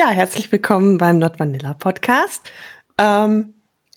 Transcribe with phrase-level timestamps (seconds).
[0.00, 2.50] Ja, herzlich willkommen beim Not Vanilla Podcast.
[2.96, 3.52] Ähm,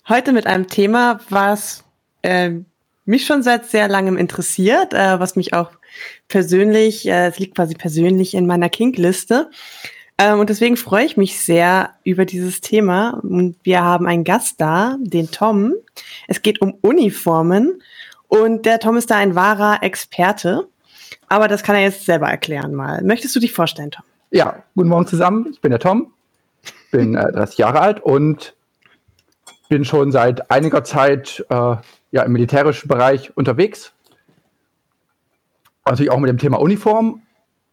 [0.06, 1.82] heute mit einem Thema, was
[2.20, 2.50] äh,
[3.06, 5.70] mich schon seit sehr langem interessiert, äh, was mich auch
[6.28, 9.48] persönlich, äh, es liegt quasi persönlich in meiner Kink-Liste.
[10.18, 13.18] Ähm, und deswegen freue ich mich sehr über dieses Thema.
[13.22, 15.72] Und wir haben einen Gast da, den Tom.
[16.28, 17.82] Es geht um Uniformen.
[18.28, 20.68] Und der Tom ist da ein wahrer Experte.
[21.28, 23.02] Aber das kann er jetzt selber erklären mal.
[23.02, 24.04] Möchtest du dich vorstellen, Tom?
[24.34, 25.46] Ja, guten Morgen zusammen.
[25.52, 26.12] Ich bin der Tom,
[26.90, 28.56] bin äh, 30 Jahre alt und
[29.68, 31.76] bin schon seit einiger Zeit äh,
[32.10, 33.92] ja, im militärischen Bereich unterwegs.
[35.86, 37.22] Natürlich auch mit dem Thema Uniform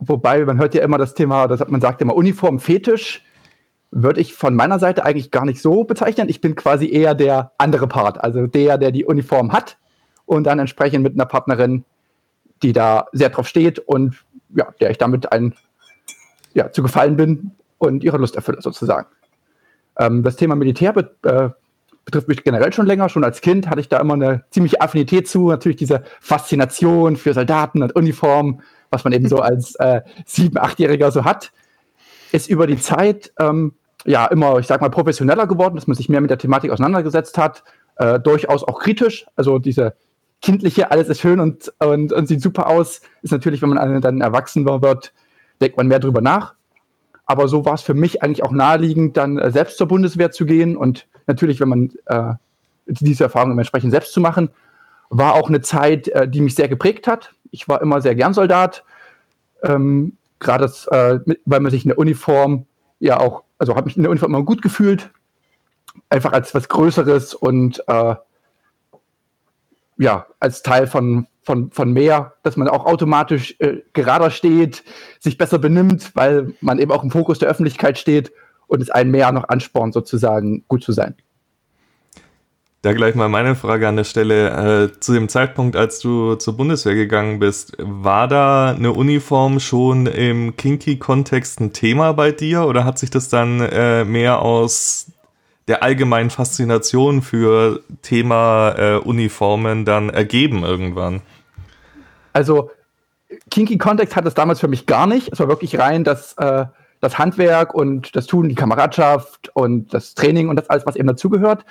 [0.04, 3.24] Wobei, man hört ja immer das Thema, das man sagt immer Uniform-Fetisch,
[3.92, 6.28] würde ich von meiner Seite eigentlich gar nicht so bezeichnen.
[6.28, 9.78] Ich bin quasi eher der andere Part, also der, der die Uniform hat
[10.26, 11.86] und dann entsprechend mit einer Partnerin,
[12.64, 14.26] die da sehr drauf steht und
[14.56, 15.54] ja, der ich damit ein,
[16.54, 19.08] ja, zu gefallen bin und ihre Lust erfülle sozusagen.
[19.98, 21.50] Ähm, das Thema Militär be äh,
[22.06, 23.10] betrifft mich generell schon länger.
[23.10, 25.50] Schon als Kind hatte ich da immer eine ziemliche Affinität zu.
[25.50, 31.12] Natürlich diese Faszination für Soldaten und Uniformen was man eben so als äh, sieben-, achtjähriger
[31.12, 31.52] so hat,
[32.32, 33.74] ist über die Zeit ähm,
[34.06, 37.38] ja immer, ich sag mal, professioneller geworden, dass man sich mehr mit der Thematik auseinandergesetzt
[37.38, 37.64] hat,
[37.96, 39.26] äh, durchaus auch kritisch.
[39.36, 39.96] Also diese
[40.42, 44.22] kindliche, alles ist schön und, und, und sieht super aus, ist natürlich, wenn man dann
[44.22, 45.14] erwachsener wird,
[45.62, 46.56] denkt man mehr drüber nach.
[47.26, 50.46] Aber so war es für mich eigentlich auch naheliegend, dann äh, selbst zur Bundeswehr zu
[50.46, 52.34] gehen und natürlich, wenn man äh,
[52.88, 54.50] diese Erfahrung entsprechend selbst zu machen,
[55.10, 57.34] war auch eine Zeit, äh, die mich sehr geprägt hat.
[57.52, 58.84] Ich war immer sehr gern Soldat.
[59.64, 62.66] Ähm, Gerade äh, weil man sich in der Uniform
[63.00, 65.12] ja auch, also habe mich in der Uniform immer gut gefühlt.
[66.10, 68.16] Einfach als was Größeres und äh,
[69.98, 74.84] ja, als Teil von, von, von mehr, dass man auch automatisch äh, gerader steht,
[75.20, 78.32] sich besser benimmt, weil man eben auch im Fokus der Öffentlichkeit steht
[78.68, 81.16] und es einen mehr noch anspornt, sozusagen gut zu sein.
[82.84, 84.90] Da gleich mal meine Frage an der Stelle.
[84.96, 90.08] Äh, zu dem Zeitpunkt, als du zur Bundeswehr gegangen bist, war da eine Uniform schon
[90.08, 95.12] im Kinky-Kontext ein Thema bei dir oder hat sich das dann äh, mehr aus
[95.68, 101.22] der allgemeinen Faszination für Thema äh, Uniformen dann ergeben irgendwann?
[102.34, 102.72] Also
[103.50, 105.30] Kinky-Kontext hat es damals für mich gar nicht.
[105.32, 106.66] Es war wirklich rein das, äh,
[107.00, 111.08] das Handwerk und das Tun, die Kameradschaft und das Training und das alles, was eben
[111.08, 111.66] dazugehört.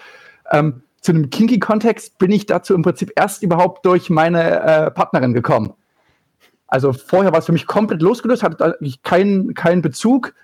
[0.50, 5.32] Ähm, zu einem Kinky-Kontext bin ich dazu im Prinzip erst überhaupt durch meine äh, Partnerin
[5.32, 5.72] gekommen.
[6.66, 10.34] Also vorher war es für mich komplett losgelöst, hatte eigentlich keinen keinen Bezug.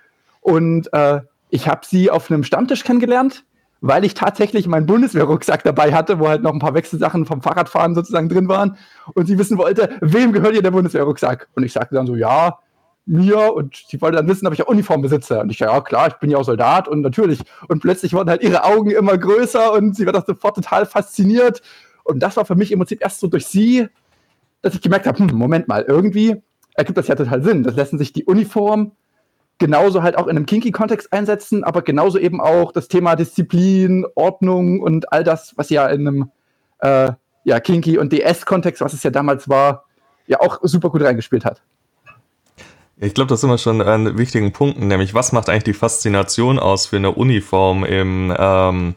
[0.41, 3.45] Und äh, ich habe sie auf einem Stammtisch kennengelernt,
[3.81, 7.95] weil ich tatsächlich meinen Bundeswehrrucksack dabei hatte, wo halt noch ein paar Wechselsachen vom Fahrradfahren
[7.95, 8.77] sozusagen drin waren.
[9.13, 11.47] Und sie wissen wollte, wem gehört hier der Bundeswehrrucksack?
[11.55, 12.59] Und ich sagte dann so, ja,
[13.05, 15.39] mir und sie wollte dann wissen, ob ich auch Uniform besitze.
[15.39, 17.41] Und ich, ja klar, ich bin ja auch Soldat und natürlich.
[17.67, 21.61] Und plötzlich wurden halt ihre Augen immer größer und sie war doch sofort total fasziniert.
[22.03, 23.87] Und das war für mich im Prinzip erst so durch sie,
[24.61, 26.41] dass ich gemerkt habe, hm, Moment mal, irgendwie
[26.73, 27.63] ergibt das ja total Sinn.
[27.63, 28.91] Das lassen sich die Uniform
[29.57, 34.81] genauso halt auch in einem Kinky-Kontext einsetzen, aber genauso eben auch das Thema Disziplin, Ordnung
[34.81, 36.31] und all das, was ja in einem
[36.79, 37.11] äh,
[37.43, 39.85] ja, Kinky- und DS-Kontext, was es ja damals war,
[40.27, 41.61] ja auch super gut reingespielt hat.
[42.99, 46.57] Ich glaube, das ist immer schon ein wichtigen Punkt, nämlich was macht eigentlich die Faszination
[46.57, 48.95] aus für eine Uniform im, ähm,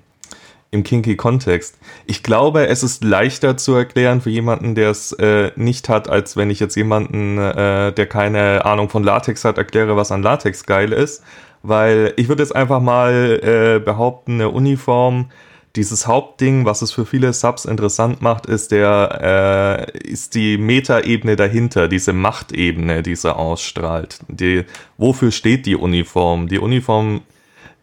[0.70, 1.78] im Kinky-Kontext?
[2.06, 6.36] Ich glaube, es ist leichter zu erklären für jemanden, der es äh, nicht hat, als
[6.36, 10.64] wenn ich jetzt jemanden, äh, der keine Ahnung von Latex hat, erkläre, was an Latex
[10.64, 11.22] geil ist.
[11.62, 15.30] Weil ich würde jetzt einfach mal äh, behaupten, eine Uniform
[15.76, 21.36] dieses Hauptding, was es für viele Subs interessant macht, ist der äh, ist die Metaebene
[21.36, 24.19] dahinter, diese Machtebene, die sie ausstrahlt.
[24.28, 24.64] Die,
[24.98, 26.48] wofür steht die Uniform?
[26.48, 27.21] Die Uniform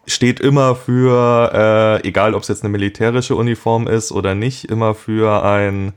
[0.08, 4.94] steht immer für, äh, egal ob es jetzt eine militärische Uniform ist oder nicht, immer
[4.94, 5.92] für ein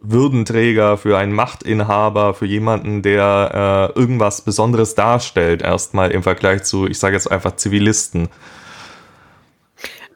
[0.00, 6.86] Würdenträger, für einen Machtinhaber, für jemanden, der äh, irgendwas Besonderes darstellt, erstmal im Vergleich zu,
[6.86, 8.28] ich sage jetzt einfach Zivilisten.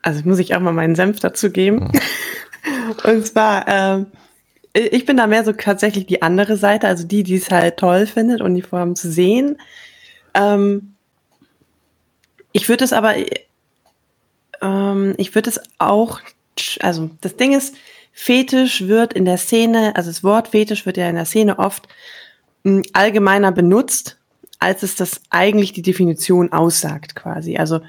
[0.00, 1.92] Also muss ich auch mal meinen Senf dazu geben.
[3.04, 4.06] Und zwar, ähm,
[4.72, 8.06] ich bin da mehr so tatsächlich die andere Seite, also die, die es halt toll
[8.06, 9.58] findet, Uniformen zu sehen.
[10.34, 10.93] Ähm,
[12.54, 13.14] ich würde es aber,
[14.62, 16.20] ähm, ich würde es auch,
[16.80, 17.74] also das Ding ist,
[18.12, 21.88] Fetisch wird in der Szene, also das Wort Fetisch wird ja in der Szene oft
[22.64, 24.18] hm, allgemeiner benutzt,
[24.60, 27.56] als es das eigentlich die Definition aussagt quasi.
[27.56, 27.80] Also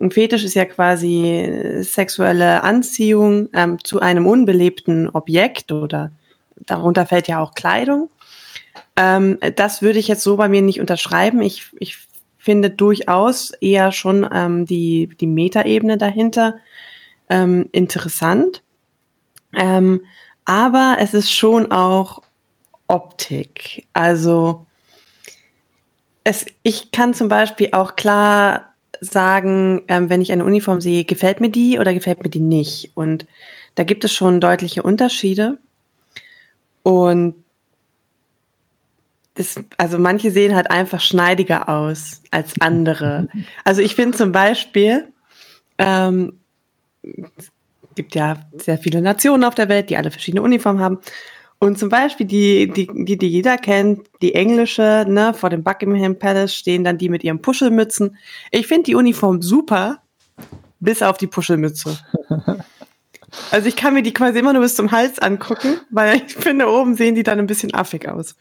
[0.00, 6.10] ein Fetisch ist ja quasi sexuelle Anziehung ähm, zu einem unbelebten Objekt oder
[6.56, 8.10] darunter fällt ja auch Kleidung.
[8.96, 11.40] Ähm, das würde ich jetzt so bei mir nicht unterschreiben.
[11.42, 11.98] Ich, ich
[12.44, 16.56] finde durchaus eher schon ähm, die, die Metaebene dahinter
[17.30, 18.62] ähm, interessant.
[19.54, 20.02] Ähm,
[20.44, 22.20] aber es ist schon auch
[22.86, 23.86] Optik.
[23.94, 24.66] Also
[26.22, 31.40] es, ich kann zum Beispiel auch klar sagen, ähm, wenn ich eine Uniform sehe, gefällt
[31.40, 32.92] mir die oder gefällt mir die nicht.
[32.94, 33.26] Und
[33.74, 35.58] da gibt es schon deutliche Unterschiede.
[36.82, 37.43] Und
[39.34, 43.28] das, also manche sehen halt einfach schneidiger aus als andere.
[43.64, 45.08] Also ich finde zum Beispiel,
[45.78, 46.38] ähm,
[47.02, 47.50] es
[47.96, 50.98] gibt ja sehr viele Nationen auf der Welt, die alle verschiedene Uniformen haben.
[51.58, 56.18] Und zum Beispiel die, die, die, die jeder kennt, die englische, ne, vor dem Buckingham
[56.18, 58.16] Palace stehen dann die mit ihren Puschelmützen.
[58.50, 60.02] Ich finde die Uniform super,
[60.80, 61.98] bis auf die Puschelmütze.
[63.50, 66.68] Also ich kann mir die quasi immer nur bis zum Hals angucken, weil ich finde,
[66.68, 68.36] oben sehen die dann ein bisschen affig aus.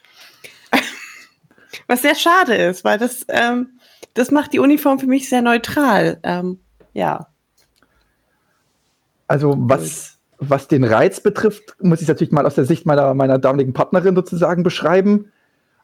[1.87, 3.79] Was sehr schade ist, weil das, ähm,
[4.13, 6.19] das macht die Uniform für mich sehr neutral.
[6.23, 6.59] Ähm,
[6.93, 7.27] ja.
[9.27, 10.13] Also was
[10.49, 13.73] was den Reiz betrifft, muss ich es natürlich mal aus der Sicht meiner, meiner damaligen
[13.73, 15.31] Partnerin sozusagen beschreiben.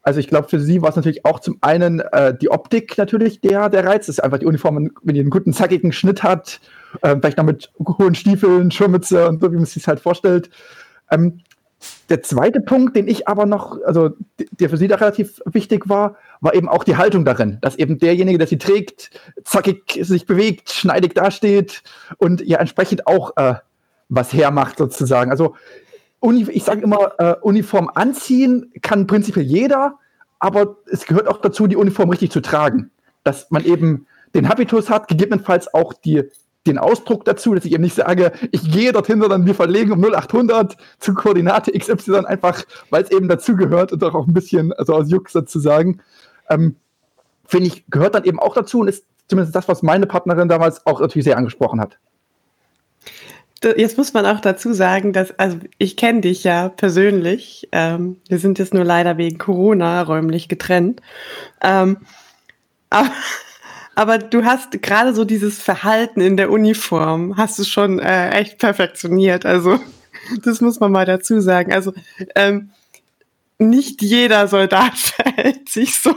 [0.01, 3.41] Also ich glaube, für sie war es natürlich auch zum einen äh, die Optik natürlich
[3.41, 4.07] der, der Reiz.
[4.07, 6.61] Das ist einfach die Uniform, wenn die einen guten, zackigen Schnitt hat,
[7.01, 10.49] äh, vielleicht noch mit hohen Stiefeln, Schirmmütze und so, wie man es sich halt vorstellt.
[11.11, 11.41] Ähm,
[12.09, 14.11] der zweite Punkt, den ich aber noch, also
[14.59, 17.99] der für sie da relativ wichtig war, war eben auch die Haltung darin, dass eben
[17.99, 19.11] derjenige, der sie trägt,
[19.43, 21.83] zackig sich bewegt, schneidig dasteht
[22.17, 23.55] und ja entsprechend auch äh,
[24.09, 25.31] was hermacht sozusagen.
[25.31, 25.55] Also
[26.21, 29.99] ich sage immer, äh, Uniform anziehen kann prinzipiell jeder,
[30.39, 32.91] aber es gehört auch dazu, die Uniform richtig zu tragen.
[33.23, 36.23] Dass man eben den Habitus hat, gegebenenfalls auch die,
[36.69, 40.03] den Ausdruck dazu, dass ich eben nicht sage, ich gehe dorthin, sondern wir verlegen um
[40.03, 45.09] 0800 zu Koordinate XY einfach, weil es eben dazugehört und auch ein bisschen, also aus
[45.09, 46.01] Jux sozusagen.
[46.49, 46.75] Ähm,
[47.45, 50.85] Finde ich, gehört dann eben auch dazu und ist zumindest das, was meine Partnerin damals
[50.85, 51.97] auch natürlich sehr angesprochen hat.
[53.61, 57.67] Jetzt muss man auch dazu sagen, dass, also ich kenne dich ja persönlich.
[57.73, 61.01] Ähm, wir sind jetzt nur leider wegen Corona räumlich getrennt.
[61.61, 61.97] Ähm,
[62.89, 63.11] aber,
[63.99, 68.57] aber, du hast gerade so dieses Verhalten in der Uniform, hast du schon äh, echt
[68.57, 69.45] perfektioniert.
[69.45, 69.77] Also
[70.45, 71.73] das muss man mal dazu sagen.
[71.73, 71.91] Also
[72.33, 72.69] ähm,
[73.57, 76.15] nicht jeder Soldat verhält sich so.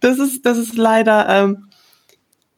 [0.00, 1.68] Das ist, das ist leider ähm,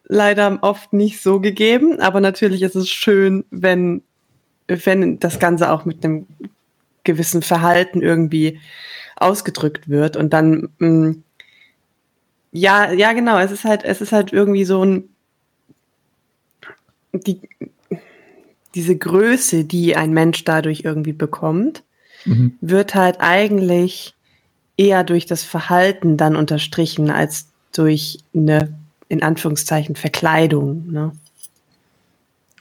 [0.04, 4.00] leider oft nicht so gegeben, aber natürlich ist es schön, wenn,
[4.66, 6.26] wenn das Ganze auch mit einem
[7.04, 8.60] gewissen Verhalten irgendwie
[9.16, 11.24] ausgedrückt wird und dann mh, mm,
[12.52, 15.08] ja, ja, genau, es ist halt, es ist halt irgendwie so ein
[17.12, 17.40] die,
[18.74, 21.82] diese Größe, die ein Mensch dadurch irgendwie bekommt,
[22.24, 22.56] mhm.
[22.60, 24.14] wird halt eigentlich
[24.76, 28.74] eher durch das Verhalten dann unterstrichen als durch eine
[29.08, 30.90] in Anführungszeichen Verkleidung.
[30.90, 31.12] Ne?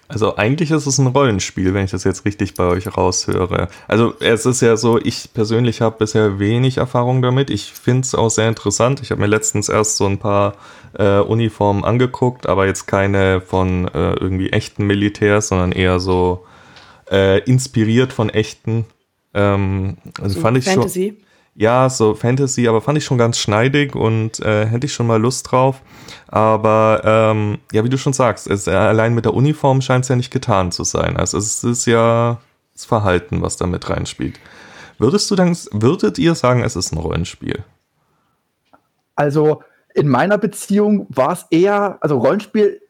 [0.09, 3.67] Also eigentlich ist es ein Rollenspiel, wenn ich das jetzt richtig bei euch raushöre.
[3.89, 7.49] Also es ist ja so, ich persönlich habe bisher wenig Erfahrung damit.
[7.49, 9.01] Ich finde es auch sehr interessant.
[9.01, 10.55] Ich habe mir letztens erst so ein paar
[10.97, 16.45] äh, Uniformen angeguckt, aber jetzt keine von äh, irgendwie echten Militärs, sondern eher so
[17.11, 18.85] äh, inspiriert von echten.
[19.33, 21.17] Ähm, also so fand ich Fantasy.
[21.17, 21.26] schon
[21.57, 25.19] ja, so Fantasy, aber fand ich schon ganz schneidig und äh, hätte ich schon mal
[25.19, 25.81] Lust drauf.
[26.27, 30.09] Aber ähm, ja, wie du schon sagst, es, äh, allein mit der Uniform scheint es
[30.09, 31.17] ja nicht getan zu sein.
[31.17, 32.39] Also es ist ja
[32.73, 34.39] das Verhalten, was da mit reinspielt.
[34.99, 37.63] Würdest du dann, würdet ihr sagen, es ist ein Rollenspiel?
[39.15, 39.63] Also
[39.95, 42.81] in meiner Beziehung war es eher, also Rollenspiel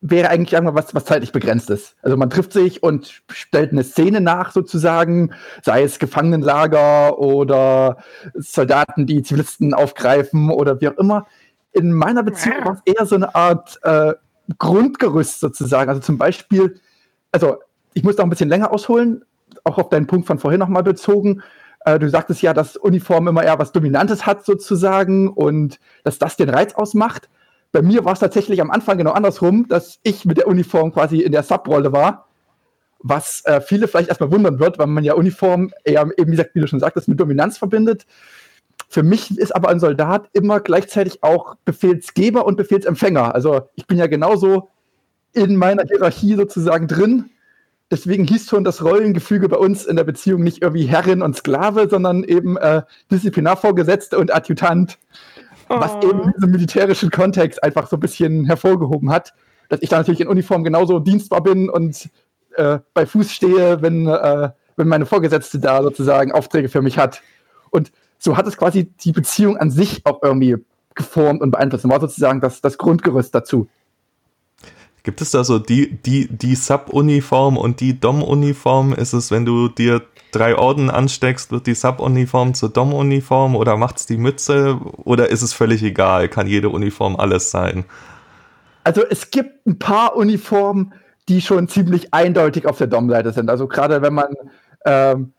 [0.00, 1.96] wäre eigentlich irgendwas, was, was zeitlich begrenzt ist.
[2.02, 7.98] Also man trifft sich und stellt eine Szene nach sozusagen, sei es Gefangenenlager oder
[8.34, 11.26] Soldaten, die Zivilisten aufgreifen oder wie auch immer.
[11.72, 14.14] In meiner Beziehung war es eher so eine Art äh,
[14.58, 15.90] Grundgerüst sozusagen.
[15.90, 16.80] Also zum Beispiel,
[17.32, 17.58] also
[17.92, 19.24] ich muss noch ein bisschen länger ausholen,
[19.64, 21.42] auch auf deinen Punkt von vorhin nochmal bezogen.
[21.84, 26.36] Äh, du sagtest ja, dass Uniform immer eher was Dominantes hat sozusagen und dass das
[26.36, 27.28] den Reiz ausmacht.
[27.72, 31.20] Bei mir war es tatsächlich am Anfang genau andersrum, dass ich mit der Uniform quasi
[31.20, 32.28] in der Subrolle war,
[33.00, 36.54] was äh, viele vielleicht erstmal wundern wird, weil man ja Uniform eher eben, wie gesagt,
[36.54, 38.06] wie du schon sagtest, mit Dominanz verbindet.
[38.88, 43.34] Für mich ist aber ein Soldat immer gleichzeitig auch Befehlsgeber und Befehlsempfänger.
[43.34, 44.70] Also ich bin ja genauso
[45.34, 47.30] in meiner Hierarchie sozusagen drin.
[47.90, 51.88] Deswegen hieß schon das Rollengefüge bei uns in der Beziehung nicht irgendwie Herrin und Sklave,
[51.88, 54.98] sondern eben äh, Disziplinarvorgesetzte und Adjutant
[55.68, 56.08] was oh.
[56.08, 59.34] eben diesen militärischen Kontext einfach so ein bisschen hervorgehoben hat.
[59.68, 62.08] Dass ich da natürlich in Uniform genauso dienstbar bin und
[62.56, 67.22] äh, bei Fuß stehe, wenn, äh, wenn meine Vorgesetzte da sozusagen Aufträge für mich hat.
[67.70, 70.56] Und so hat es quasi die Beziehung an sich auch irgendwie
[70.94, 71.88] geformt und beeinflusst.
[71.88, 73.68] War sozusagen das, das Grundgerüst dazu.
[75.02, 78.92] Gibt es da so die, die, die Sub-Uniform und die Dom-Uniform?
[78.92, 80.02] Ist es, wenn du dir
[80.32, 84.78] drei Orden ansteckst, wird die Sub-Uniform zur Dom-Uniform oder macht es die Mütze?
[85.04, 86.28] Oder ist es völlig egal?
[86.28, 87.84] Kann jede Uniform alles sein?
[88.84, 90.92] Also es gibt ein paar Uniformen,
[91.28, 93.50] die schon ziemlich eindeutig auf der Dom-Seite sind.
[93.50, 94.34] Also gerade wenn man
[94.84, 95.32] ähm,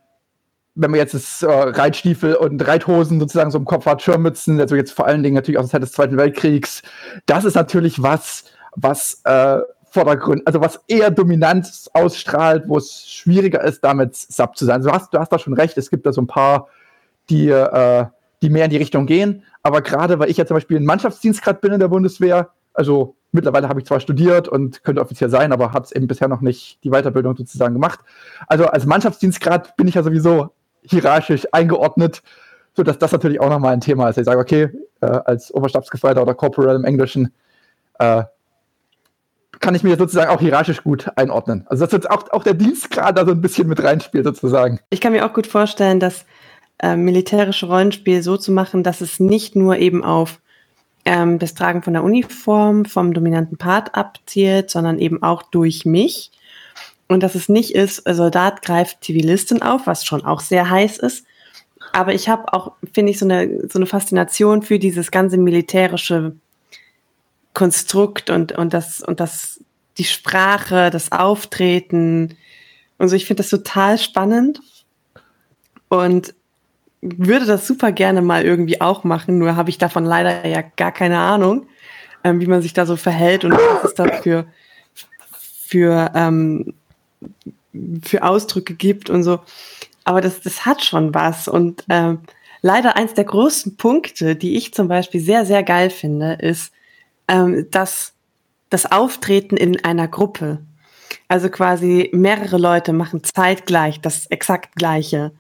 [0.80, 4.76] wenn man jetzt das äh, Reitstiefel und Reithosen sozusagen so im Kopf hat, Schirmmützen, also
[4.76, 6.82] jetzt vor allen Dingen natürlich aus der Zeit des Zweiten Weltkriegs,
[7.26, 8.46] das ist natürlich was,
[8.76, 9.60] was äh,
[9.92, 14.78] Vordergrund, also was eher Dominanz ausstrahlt, wo es schwieriger ist, damit Sub zu sein.
[14.78, 16.68] Also du hast, du hast da schon recht, es gibt da so ein paar,
[17.30, 18.06] die, äh,
[18.42, 19.44] die mehr in die Richtung gehen.
[19.64, 23.16] Aber gerade, weil ich ja zum Beispiel ein Mannschaftsdienst gerade bin in der Bundeswehr, also
[23.32, 26.42] mittlerweile habe ich zwar studiert und könnte offiziell sein, aber habe es eben bisher noch
[26.42, 28.00] nicht die Weiterbildung sozusagen gemacht.
[28.48, 30.52] Also als Mannschaftsdienstgrad bin ich ja sowieso
[30.84, 32.22] hierarchisch eingeordnet,
[32.76, 34.18] sodass das natürlich auch nochmal ein Thema ist.
[34.18, 34.70] Ich sage, okay,
[35.02, 37.34] äh, als Oberstabsgefreiter oder Corporal im Englischen
[38.00, 38.24] äh,
[39.60, 41.66] kann ich mir sozusagen auch hierarchisch gut einordnen.
[41.68, 44.80] Also dass jetzt auch, auch der Dienstgrad da so ein bisschen mit reinspielt sozusagen.
[44.90, 46.26] Ich kann mir auch gut vorstellen, dass
[46.82, 50.40] äh, militärische Rollenspiel so zu machen, dass es nicht nur eben auf
[51.06, 56.32] ähm, das Tragen von der Uniform vom dominanten Part abzielt, sondern eben auch durch mich.
[57.08, 61.26] Und dass es nicht ist, Soldat greift Zivilistin auf, was schon auch sehr heiß ist.
[61.92, 66.36] Aber ich habe auch, finde ich, so eine, so eine Faszination für dieses ganze militärische
[67.54, 69.64] Konstrukt und, und das, und das,
[69.98, 72.38] die Sprache, das Auftreten
[72.98, 73.16] und so.
[73.16, 74.62] Ich finde das total spannend
[75.90, 76.34] und
[77.02, 80.92] würde das super gerne mal irgendwie auch machen, nur habe ich davon leider ja gar
[80.92, 81.68] keine Ahnung,
[82.24, 84.46] ähm, wie man sich da so verhält und was es da für,
[85.68, 86.74] für, ähm,
[88.04, 89.40] für Ausdrücke gibt und so.
[90.04, 92.20] Aber das, das hat schon was und ähm,
[92.62, 96.74] leider eins der größten Punkte, die ich zum Beispiel sehr, sehr geil finde, ist,
[97.30, 98.14] ähm, das,
[98.70, 100.60] das Auftreten in einer Gruppe.
[101.28, 105.32] Also quasi mehrere Leute machen zeitgleich das exakt gleiche.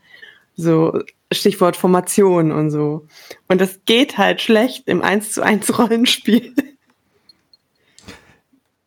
[0.55, 3.07] So Stichwort Formation und so.
[3.47, 6.53] Und das geht halt schlecht im 1 zu 1 Rollenspiel.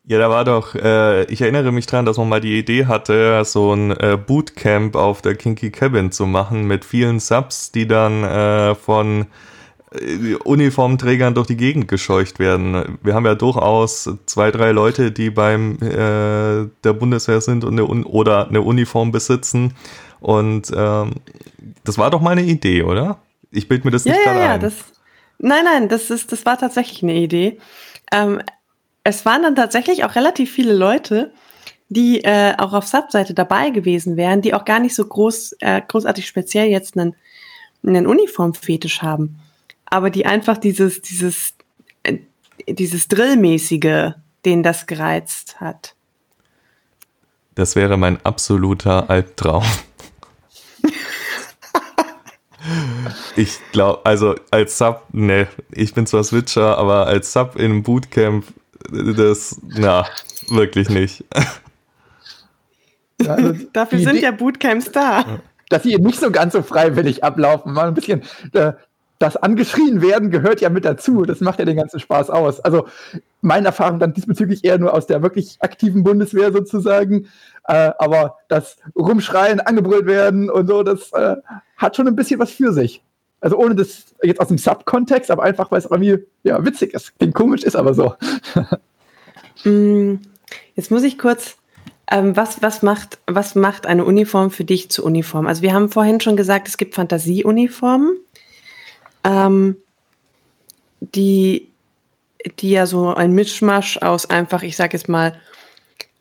[0.04, 3.44] Ja, da war doch, äh, ich erinnere mich dran, dass man mal die Idee hatte,
[3.44, 8.24] so ein äh, Bootcamp auf der Kinky Cabin zu machen mit vielen Subs, die dann
[8.24, 9.26] äh, von
[10.44, 12.98] Uniformträgern durch die Gegend gescheucht werden.
[13.02, 17.84] Wir haben ja durchaus zwei, drei Leute, die beim äh, der Bundeswehr sind und eine
[17.84, 19.74] oder eine Uniform besitzen.
[20.20, 21.14] Und ähm,
[21.84, 23.18] das war doch meine Idee, oder?
[23.50, 24.60] Ich bild mir das ja, nicht ja, gerade ja, ein.
[24.60, 24.74] Das,
[25.38, 27.58] nein, nein, das ist, das war tatsächlich eine Idee.
[28.12, 28.40] Ähm,
[29.04, 31.32] es waren dann tatsächlich auch relativ viele Leute,
[31.88, 35.82] die äh, auch auf Subseite dabei gewesen wären, die auch gar nicht so groß, äh,
[35.86, 37.14] großartig speziell jetzt einen,
[37.84, 39.41] einen Uniformfetisch haben
[39.92, 41.52] aber die einfach dieses, dieses,
[42.02, 42.18] äh,
[42.66, 44.14] dieses Drillmäßige,
[44.46, 45.94] den das gereizt hat.
[47.54, 49.64] Das wäre mein absoluter Albtraum.
[53.36, 57.82] ich glaube, also als Sub, ne, ich bin zwar Switcher, aber als Sub in einem
[57.82, 58.46] Bootcamp,
[58.90, 60.06] das, na,
[60.48, 61.22] wirklich nicht.
[63.20, 65.40] Ja, also Dafür sind ja Bootcamps da.
[65.68, 68.22] Dass sie nicht so ganz so freiwillig ablaufen, mal ein bisschen,
[68.54, 68.72] äh,
[69.22, 71.22] das angeschrien werden gehört ja mit dazu.
[71.24, 72.58] Das macht ja den ganzen Spaß aus.
[72.58, 72.88] Also
[73.40, 77.28] meine Erfahrung dann diesbezüglich eher nur aus der wirklich aktiven Bundeswehr sozusagen.
[77.68, 81.36] Äh, aber das Rumschreien, angebrüllt werden und so, das äh,
[81.76, 83.04] hat schon ein bisschen was für sich.
[83.40, 87.16] Also ohne das jetzt aus dem Sub-Kontext, aber einfach, weil es irgendwie ja, witzig ist.
[87.18, 88.14] Klingt komisch, ist aber so.
[89.64, 90.14] Mm,
[90.74, 91.56] jetzt muss ich kurz
[92.10, 95.46] ähm, was, was, macht, was macht eine Uniform für dich zur Uniform?
[95.46, 98.16] Also wir haben vorhin schon gesagt, es gibt Fantasieuniformen
[99.24, 99.76] ähm,
[101.00, 101.68] die,
[102.58, 105.34] die ja so ein Mischmasch aus einfach, ich sage jetzt mal,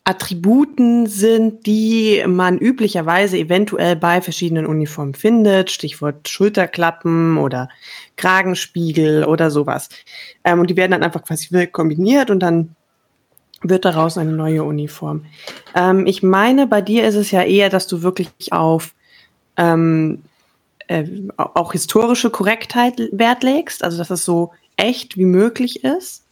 [0.03, 5.69] Attributen sind, die man üblicherweise eventuell bei verschiedenen Uniformen findet.
[5.69, 7.69] Stichwort Schulterklappen oder
[8.17, 9.89] Kragenspiegel oder sowas.
[10.43, 12.75] Ähm, und die werden dann einfach quasi kombiniert und dann
[13.61, 15.25] wird daraus eine neue Uniform.
[15.75, 18.95] Ähm, ich meine, bei dir ist es ja eher, dass du wirklich auf
[19.55, 20.23] ähm,
[20.91, 21.05] äh,
[21.37, 26.25] auch historische Korrektheit Wert legst, also dass es so echt wie möglich ist.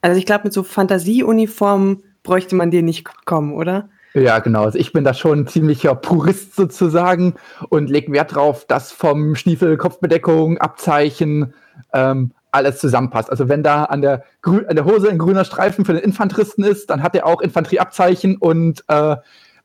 [0.00, 3.88] Also ich glaube, mit so Fantasieuniformen bräuchte man dir nicht kommen, oder?
[4.14, 4.64] Ja, genau.
[4.64, 7.34] Also ich bin da schon ein ziemlicher Purist sozusagen
[7.68, 11.54] und lege Wert drauf, dass vom Stiefel, Kopfbedeckung, Abzeichen
[11.92, 13.30] ähm, alles zusammenpasst.
[13.30, 16.64] Also wenn da an der, Grü an der Hose ein grüner Streifen für den Infanteristen
[16.64, 19.16] ist, dann hat er auch Infanterieabzeichen und äh,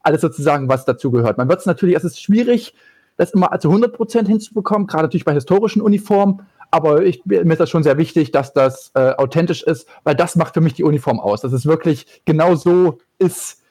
[0.02, 1.38] alles sozusagen, was dazugehört.
[1.38, 2.74] Man wird es natürlich, es ist schwierig,
[3.18, 7.70] das immer zu 100% hinzubekommen, gerade natürlich bei historischen Uniformen, Aber ich, mir ist das
[7.70, 11.20] schon sehr wichtig, dass das äh, authentisch ist, weil das macht für mich die Uniform
[11.20, 11.42] aus.
[11.42, 13.62] Dass es wirklich genau so ist,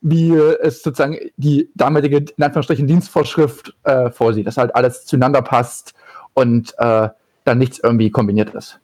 [0.00, 4.46] wie es sozusagen die damalige, in Anführungsstrichen, Dienstvorschrift äh, vorsieht.
[4.46, 5.94] Dass halt alles zueinander passt
[6.34, 7.08] und äh,
[7.44, 8.78] dann nichts irgendwie kombiniert ist.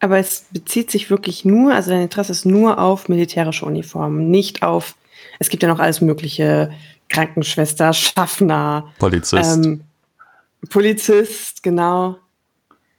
[0.00, 4.62] Aber es bezieht sich wirklich nur, also dein Interesse ist nur auf militärische Uniformen, nicht
[4.62, 4.94] auf,
[5.40, 6.70] es gibt ja noch alles mögliche,
[7.08, 9.64] Krankenschwester, Schaffner, Polizist.
[9.64, 9.84] Ähm,
[10.70, 12.16] Polizist, genau.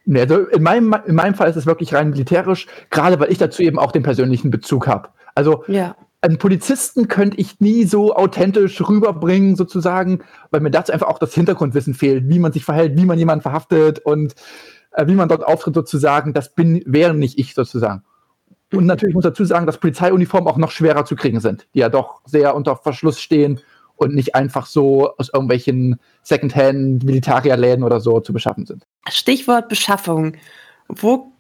[0.06, 3.38] Nee, also in meinem, in meinem Fall ist es wirklich rein militärisch, gerade weil ich
[3.38, 5.10] dazu eben auch den persönlichen Bezug habe.
[5.36, 5.96] Also ja.
[6.22, 11.34] einen Polizisten könnte ich nie so authentisch rüberbringen, sozusagen, weil mir dazu einfach auch das
[11.34, 14.34] Hintergrundwissen fehlt, wie man sich verhält, wie man jemanden verhaftet und
[14.94, 16.34] äh, wie man dort auftritt, sozusagen.
[16.34, 18.04] Das bin, wäre nicht ich sozusagen.
[18.74, 21.90] Und natürlich muss dazu sagen, dass Polizeiuniformen auch noch schwerer zu kriegen sind, die ja
[21.90, 23.60] doch sehr unter Verschluss stehen
[24.00, 28.86] und nicht einfach so aus irgendwelchen Secondhand-Militarierläden oder so zu beschaffen sind.
[29.10, 30.34] Stichwort Beschaffung.
[30.88, 31.32] Wo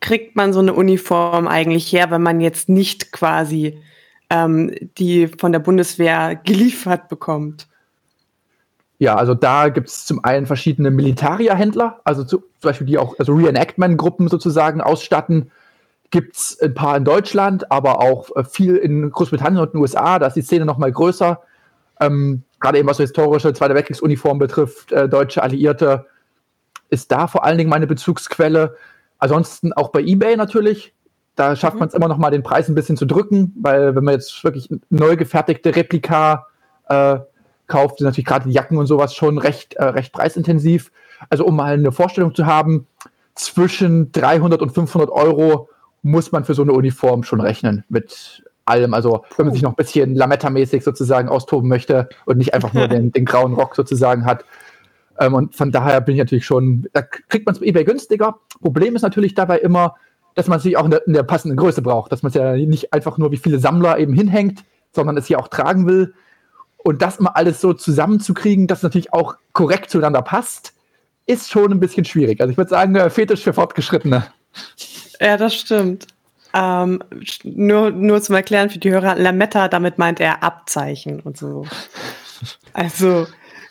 [0.00, 3.80] kriegt man so eine Uniform eigentlich her, wenn man jetzt nicht quasi
[4.28, 7.68] ähm, die von der Bundeswehr geliefert bekommt?
[8.98, 13.18] Ja, also da gibt es zum einen verschiedene Militarierhändler, also zu, zum Beispiel die auch
[13.18, 15.50] also Reenactment-Gruppen sozusagen ausstatten.
[16.10, 20.18] Gibt es ein paar in Deutschland, aber auch äh, viel in Großbritannien und den USA.
[20.18, 21.40] Da ist die Szene noch mal größer.
[22.00, 26.06] Ähm, Gerade eben was so historische Zweite Weltkriegsuniform betrifft, äh, deutsche Alliierte,
[26.90, 28.76] ist da vor allen Dingen meine Bezugsquelle.
[29.18, 30.94] Ansonsten auch bei eBay natürlich.
[31.36, 31.80] Da schafft mhm.
[31.80, 34.44] man es immer noch mal, den Preis ein bisschen zu drücken, weil wenn man jetzt
[34.44, 36.46] wirklich neu gefertigte Replika
[36.88, 37.18] äh,
[37.66, 40.90] kauft, sind natürlich gerade die Jacken und sowas schon recht, äh, recht preisintensiv.
[41.30, 42.86] Also um mal eine Vorstellung zu haben,
[43.34, 45.70] zwischen 300 und 500 Euro
[46.02, 48.94] muss man für so eine Uniform schon rechnen mit allem.
[48.94, 52.88] Also wenn man sich noch ein bisschen Lametta-mäßig sozusagen austoben möchte und nicht einfach nur
[52.88, 54.44] den, den grauen Rock sozusagen hat.
[55.18, 58.38] Ähm, und von daher bin ich natürlich schon, da kriegt man es bei eBay günstiger.
[58.62, 59.96] Problem ist natürlich dabei immer,
[60.34, 62.34] dass man es sich auch in der, in der, passenden Größe braucht, dass man es
[62.34, 66.14] ja nicht einfach nur wie viele Sammler eben hinhängt, sondern es hier auch tragen will.
[66.78, 70.72] Und das immer alles so zusammenzukriegen, dass es natürlich auch korrekt zueinander passt,
[71.26, 72.40] ist schon ein bisschen schwierig.
[72.40, 74.26] Also ich würde sagen, äh, Fetisch für Fortgeschrittene.
[75.20, 76.06] Ja, das stimmt.
[76.52, 77.02] Ähm,
[77.44, 81.66] nur, nur zum Erklären für die Hörer, Lametta, damit meint er Abzeichen und so.
[82.72, 83.26] Also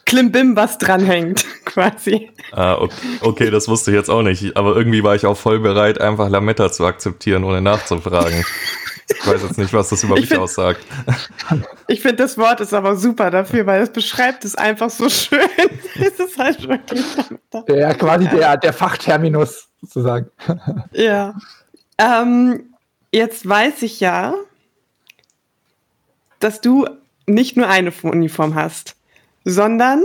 [0.05, 2.31] Klimbim, was dranhängt, quasi.
[2.51, 4.57] Ah, okay, okay, das wusste ich jetzt auch nicht.
[4.57, 8.43] Aber irgendwie war ich auch voll bereit, einfach Lametta zu akzeptieren, ohne nachzufragen.
[9.07, 10.81] Ich weiß jetzt nicht, was das über ich mich find, aussagt.
[11.87, 15.39] Ich finde, das Wort ist aber super dafür, weil es beschreibt es einfach so schön.
[15.95, 17.03] es ist halt wirklich
[17.67, 20.27] der, quasi der, der Fachterminus sozusagen.
[20.91, 21.35] Ja.
[21.97, 22.68] Ähm,
[23.11, 24.35] jetzt weiß ich ja,
[26.39, 26.85] dass du
[27.25, 28.95] nicht nur eine Uniform hast,
[29.43, 30.03] sondern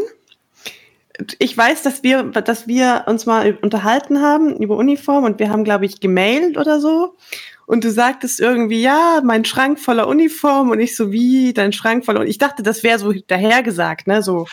[1.39, 5.65] ich weiß, dass wir, dass wir uns mal unterhalten haben über Uniform und wir haben,
[5.65, 7.15] glaube ich, gemailt oder so.
[7.67, 12.05] Und du sagtest irgendwie, ja, mein Schrank voller Uniform und ich so, wie, dein Schrank
[12.05, 12.21] voller.
[12.21, 14.47] Und ich dachte, das wäre so dahergesagt, ne, so,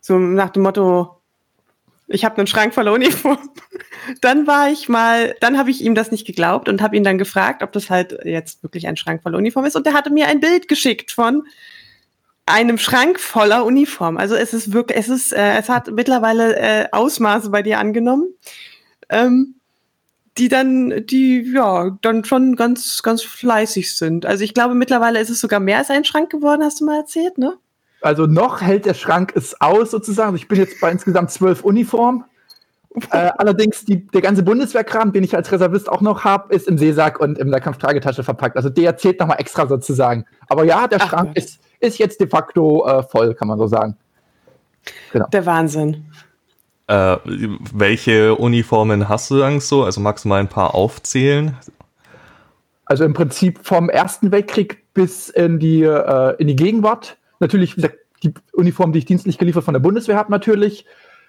[0.00, 1.20] so nach dem Motto,
[2.06, 3.50] ich habe einen Schrank voller Uniform.
[4.20, 7.18] dann war ich mal, dann habe ich ihm das nicht geglaubt und habe ihn dann
[7.18, 9.76] gefragt, ob das halt jetzt wirklich ein Schrank voller Uniform ist.
[9.76, 11.44] Und er hatte mir ein Bild geschickt von
[12.46, 14.18] einem Schrank voller Uniform.
[14.18, 18.34] Also es ist wirklich, es ist, äh, es hat mittlerweile äh, Ausmaße bei dir angenommen,
[19.08, 19.54] ähm,
[20.36, 24.26] die dann, die ja dann schon ganz, ganz fleißig sind.
[24.26, 26.98] Also ich glaube mittlerweile ist es sogar mehr als ein Schrank geworden, hast du mal
[26.98, 27.56] erzählt, ne?
[28.04, 30.36] Also noch hält der Schrank es aus sozusagen.
[30.36, 32.24] Ich bin jetzt bei insgesamt zwölf Uniformen.
[33.10, 36.76] Äh, allerdings die, der ganze Bundeswehrkram, den ich als Reservist auch noch habe, ist im
[36.76, 38.58] Seesack und in der Kampftragetasche verpackt.
[38.58, 40.26] Also der zählt nochmal extra sozusagen.
[40.48, 43.66] Aber ja, der Ach, Schrank ist, ist jetzt de facto äh, voll, kann man so
[43.68, 43.96] sagen.
[45.10, 45.26] Genau.
[45.28, 46.04] Der Wahnsinn.
[46.88, 49.82] Äh, welche Uniformen hast du dann so?
[49.82, 51.56] Also magst du mal ein paar aufzählen?
[52.84, 57.82] Also im Prinzip vom Ersten Weltkrieg bis in die, äh, in die Gegenwart Natürlich, wie
[57.82, 60.86] gesagt, die Uniform, die ich dienstlich geliefert von der Bundeswehr habe, natürlich.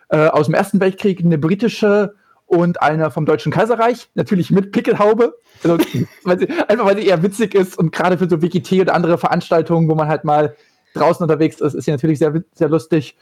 [0.09, 2.13] Äh, aus dem Ersten Weltkrieg eine britische
[2.45, 5.35] und eine vom Deutschen Kaiserreich, natürlich mit Pickelhaube.
[5.63, 5.77] Also,
[6.23, 9.17] weil sie, einfach weil sie eher witzig ist und gerade für so WGT oder andere
[9.17, 10.55] Veranstaltungen, wo man halt mal
[10.93, 13.17] draußen unterwegs ist, ist sie natürlich sehr, sehr lustig.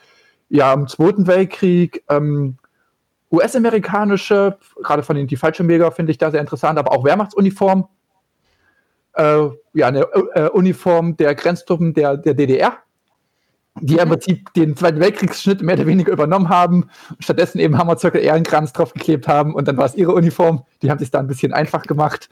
[0.50, 2.58] Ja, im Zweiten Weltkrieg ähm,
[3.32, 7.88] US-amerikanische, gerade von den die Fallschirmjäger finde ich da sehr interessant, aber auch Wehrmachtsuniform
[9.16, 12.78] äh, ja, eine äh, Uniform der Grenztruppen der, der DDR,
[13.82, 14.00] die mhm.
[14.00, 19.28] im Prinzip den Zweiten Weltkriegsschnitt mehr oder weniger übernommen haben, stattdessen eben Hammerzirkel Ehrenkranz draufgeklebt
[19.28, 20.66] haben und dann war es ihre Uniform.
[20.82, 22.30] Die haben sich da ein bisschen einfach gemacht.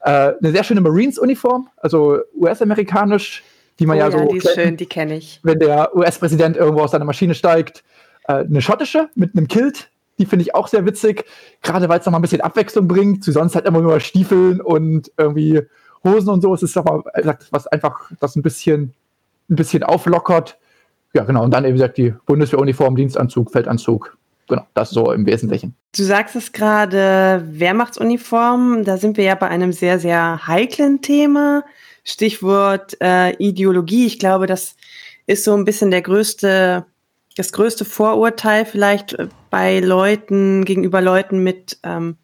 [0.00, 3.44] Äh, eine sehr schöne Marines-Uniform, also US-amerikanisch,
[3.78, 4.28] die man oh, ja, ja so.
[4.28, 5.40] Die ist schön, die kenne ich.
[5.42, 7.84] Wenn der US-Präsident irgendwo aus seiner Maschine steigt.
[8.28, 11.24] Äh, eine schottische mit einem Kilt, Die finde ich auch sehr witzig,
[11.62, 14.60] gerade weil es noch mal ein bisschen Abwechslung bringt, zu sonst halt immer nur Stiefeln
[14.60, 15.62] und irgendwie
[16.04, 16.54] Hosen und so.
[16.54, 17.04] Es ist aber
[17.50, 18.94] was einfach das ein bisschen,
[19.50, 20.58] ein bisschen auflockert.
[21.14, 21.44] Ja, genau.
[21.44, 24.16] Und dann eben gesagt, die Bundeswehruniform, Dienstanzug, Feldanzug.
[24.48, 25.76] Genau, das so im Wesentlichen.
[25.96, 31.64] Du sagst es gerade, Wehrmachtsuniform, da sind wir ja bei einem sehr, sehr heiklen Thema.
[32.04, 34.06] Stichwort äh, Ideologie.
[34.06, 34.76] Ich glaube, das
[35.26, 36.84] ist so ein bisschen der größte,
[37.36, 42.16] das größte Vorurteil vielleicht äh, bei Leuten, gegenüber Leuten mit, ähm,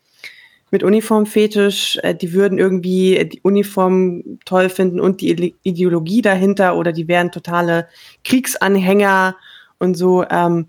[0.71, 1.99] mit Uniformfetisch.
[2.03, 7.33] Äh, die würden irgendwie die Uniform toll finden und die Ideologie dahinter oder die wären
[7.33, 7.89] totale
[8.25, 9.37] Kriegsanhänger
[9.79, 10.25] und so.
[10.29, 10.67] Ähm,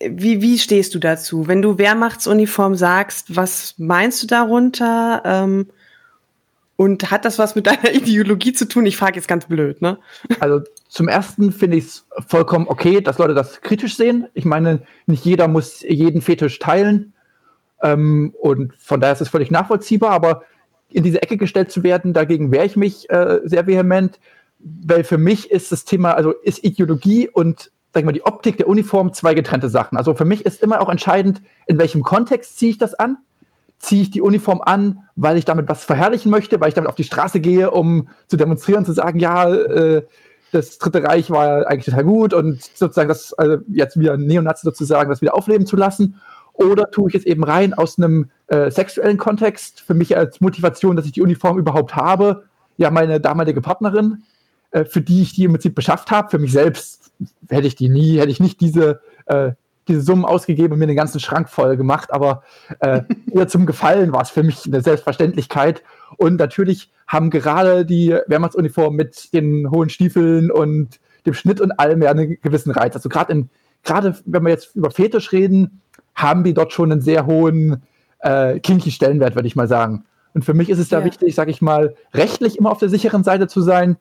[0.00, 1.46] wie, wie stehst du dazu?
[1.46, 5.22] Wenn du Wehrmachtsuniform sagst, was meinst du darunter?
[5.24, 5.66] Ähm,
[6.76, 8.86] und hat das was mit deiner Ideologie zu tun?
[8.86, 9.98] Ich frage jetzt ganz blöd, ne?
[10.40, 14.26] Also zum ersten finde ich es vollkommen okay, dass Leute das kritisch sehen.
[14.34, 17.12] Ich meine, nicht jeder muss jeden Fetisch teilen.
[17.82, 20.42] Ähm, und von daher ist es völlig nachvollziehbar, aber
[20.88, 24.20] in diese Ecke gestellt zu werden, dagegen wehre ich mich äh, sehr vehement,
[24.58, 28.68] weil für mich ist das Thema, also ist Ideologie und sag mal, die Optik der
[28.68, 29.98] Uniform zwei getrennte Sachen.
[29.98, 33.18] Also für mich ist immer auch entscheidend, in welchem Kontext ziehe ich das an.
[33.78, 36.94] Ziehe ich die Uniform an, weil ich damit was verherrlichen möchte, weil ich damit auf
[36.94, 40.02] die Straße gehe, um zu demonstrieren, zu sagen, ja, äh,
[40.52, 45.10] das Dritte Reich war eigentlich total gut und sozusagen das also jetzt wieder Neonazi sozusagen
[45.10, 46.20] das wieder aufleben zu lassen.
[46.54, 50.96] Oder tue ich es eben rein aus einem äh, sexuellen Kontext, für mich als Motivation,
[50.96, 52.44] dass ich die Uniform überhaupt habe.
[52.76, 54.22] Ja, meine damalige Partnerin,
[54.70, 57.12] äh, für die ich die im Prinzip beschafft habe, für mich selbst
[57.48, 59.52] hätte ich die nie, hätte ich nicht diese, äh,
[59.88, 62.42] diese Summen ausgegeben und mir den ganzen Schrank voll gemacht, aber
[62.80, 65.82] äh, eher zum Gefallen war es für mich eine Selbstverständlichkeit.
[66.18, 72.02] Und natürlich haben gerade die Wehrmachtsuniformen mit den hohen Stiefeln und dem Schnitt und allem
[72.02, 72.94] ja einen gewissen Reiz.
[72.94, 73.50] Also gerade in,
[73.82, 75.81] gerade wenn wir jetzt über Fetisch reden,
[76.14, 77.82] haben die dort schon einen sehr hohen
[78.20, 80.04] äh, kinky Stellenwert, würde ich mal sagen.
[80.34, 81.04] Und für mich ist es da ja.
[81.04, 83.96] wichtig, sage ich mal, rechtlich immer auf der sicheren Seite zu sein,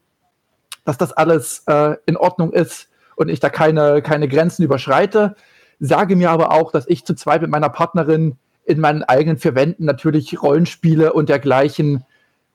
[0.86, 2.90] dass das alles äh, in Ordnung ist,
[3.22, 5.36] und ich da keine, keine Grenzen überschreite.
[5.80, 9.56] Sage mir aber auch, dass ich zu zweit mit meiner Partnerin in meinen eigenen vier
[9.56, 12.04] Wänden natürlich Rollenspiele und dergleichen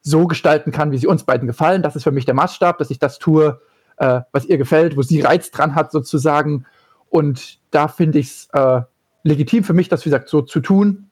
[0.02, 1.82] so gestalten kann, wie sie uns beiden gefallen.
[1.82, 3.60] Das ist für mich der Maßstab, dass ich das tue,
[3.96, 6.66] äh, was ihr gefällt, wo sie Reiz dran hat, sozusagen.
[7.10, 8.82] Und da finde ich es äh,
[9.26, 11.10] legitim für mich, das, wie gesagt, so zu tun,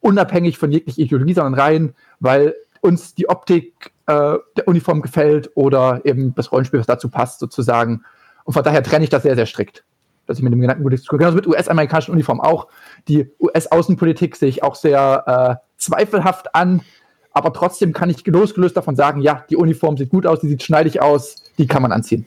[0.00, 6.00] unabhängig von jeglicher Ideologie, sondern rein, weil uns die Optik äh, der Uniform gefällt oder
[6.04, 8.04] eben das Rollenspiel, was dazu passt, sozusagen.
[8.44, 9.84] Und von daher trenne ich das sehr, sehr strikt.
[10.26, 12.68] Dass ich mit dem Gedanken gut Genauso mit US-amerikanischen Uniformen auch.
[13.08, 16.80] Die US-Außenpolitik sehe ich auch sehr äh, zweifelhaft an.
[17.32, 20.62] Aber trotzdem kann ich losgelöst davon sagen, ja, die Uniform sieht gut aus, die sieht
[20.62, 22.26] schneidig aus, die kann man anziehen.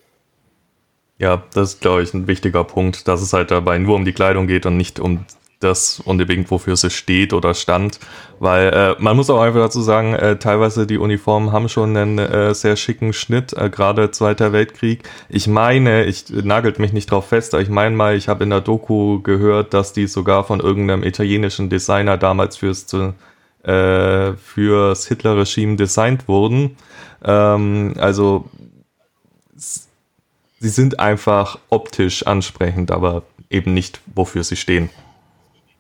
[1.18, 4.12] Ja, das ist, glaube ich, ein wichtiger Punkt, dass es halt dabei nur um die
[4.14, 5.26] Kleidung geht und nicht um
[5.62, 8.00] das unbedingt, wofür es steht oder stand.
[8.40, 12.20] Weil äh, man muss auch einfach dazu sagen, äh, teilweise die Uniformen haben schon einen
[12.20, 15.04] äh, sehr schicken Schnitt, äh, gerade Zweiter Weltkrieg.
[15.30, 18.50] Ich meine, ich nagelt mich nicht drauf fest, aber ich meine mal, ich habe in
[18.50, 22.94] der Doku gehört, dass die sogar von irgendeinem italienischen Designer damals fürs,
[23.64, 26.76] äh, fürs Hitler-Regime designt wurden.
[27.24, 28.50] Ähm, also
[30.66, 34.90] sie sind einfach optisch ansprechend, aber eben nicht, wofür sie stehen.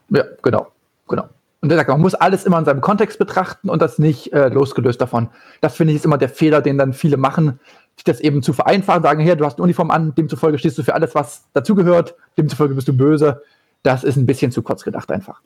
[0.10, 0.67] Ja, genau,
[1.08, 1.28] genau.
[1.62, 4.50] Und er sagt, man muss alles immer in seinem Kontext betrachten und das nicht äh,
[4.50, 5.30] losgelöst davon.
[5.60, 7.60] Das finde ich ist immer der Fehler, den dann viele machen,
[7.95, 10.84] sich das eben zu vereinfachen, sagen, hier, du hast eine Uniform an, demzufolge stehst du
[10.84, 13.41] für alles, was dazugehört, demzufolge bist du böse.
[13.82, 15.41] Das ist ein bisschen zu kurz gedacht einfach.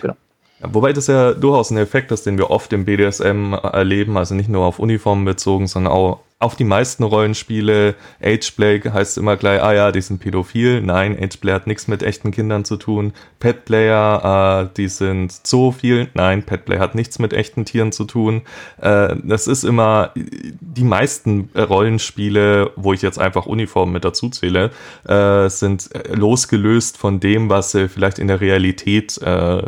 [0.00, 0.16] Genau.
[0.60, 4.48] Wobei das ja durchaus ein Effekt ist, den wir oft im BDSM erleben, also nicht
[4.48, 9.72] nur auf Uniformen bezogen, sondern auch auf die meisten Rollenspiele, Ageplay heißt immer gleich, ah
[9.72, 10.82] ja, die sind pädophil.
[10.82, 13.14] Nein, Ageplay hat nichts mit echten Kindern zu tun.
[13.38, 16.08] Petplayer, äh, die sind zoophil.
[16.12, 18.42] Nein, Petplay hat nichts mit echten Tieren zu tun.
[18.78, 24.72] Äh, das ist immer, die meisten Rollenspiele, wo ich jetzt einfach Uniformen mit dazu zähle,
[25.08, 29.62] äh, sind losgelöst von dem, was sie vielleicht in der Realität, äh,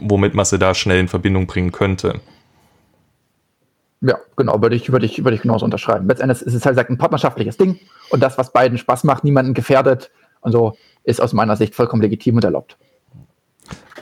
[0.00, 2.20] womit man sie da schnell in Verbindung bringen könnte.
[4.00, 6.06] Ja, genau, würde ich, würde ich, würde ich genauso unterschreiben.
[6.06, 7.78] Letztendlich ist es halt ein partnerschaftliches Ding
[8.10, 10.10] und das, was beiden Spaß macht, niemanden gefährdet
[10.40, 12.76] und so, ist aus meiner Sicht vollkommen legitim und erlaubt.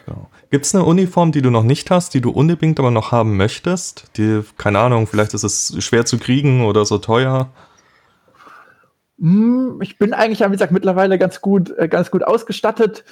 [0.04, 0.28] Genau.
[0.50, 3.36] Gibt es eine Uniform, die du noch nicht hast, die du unbedingt aber noch haben
[3.36, 4.16] möchtest?
[4.16, 7.50] Die, keine Ahnung, vielleicht ist es schwer zu kriegen oder so teuer?
[9.18, 13.04] Hm, ich bin eigentlich, wie gesagt, mittlerweile ganz gut, äh, ganz gut ausgestattet.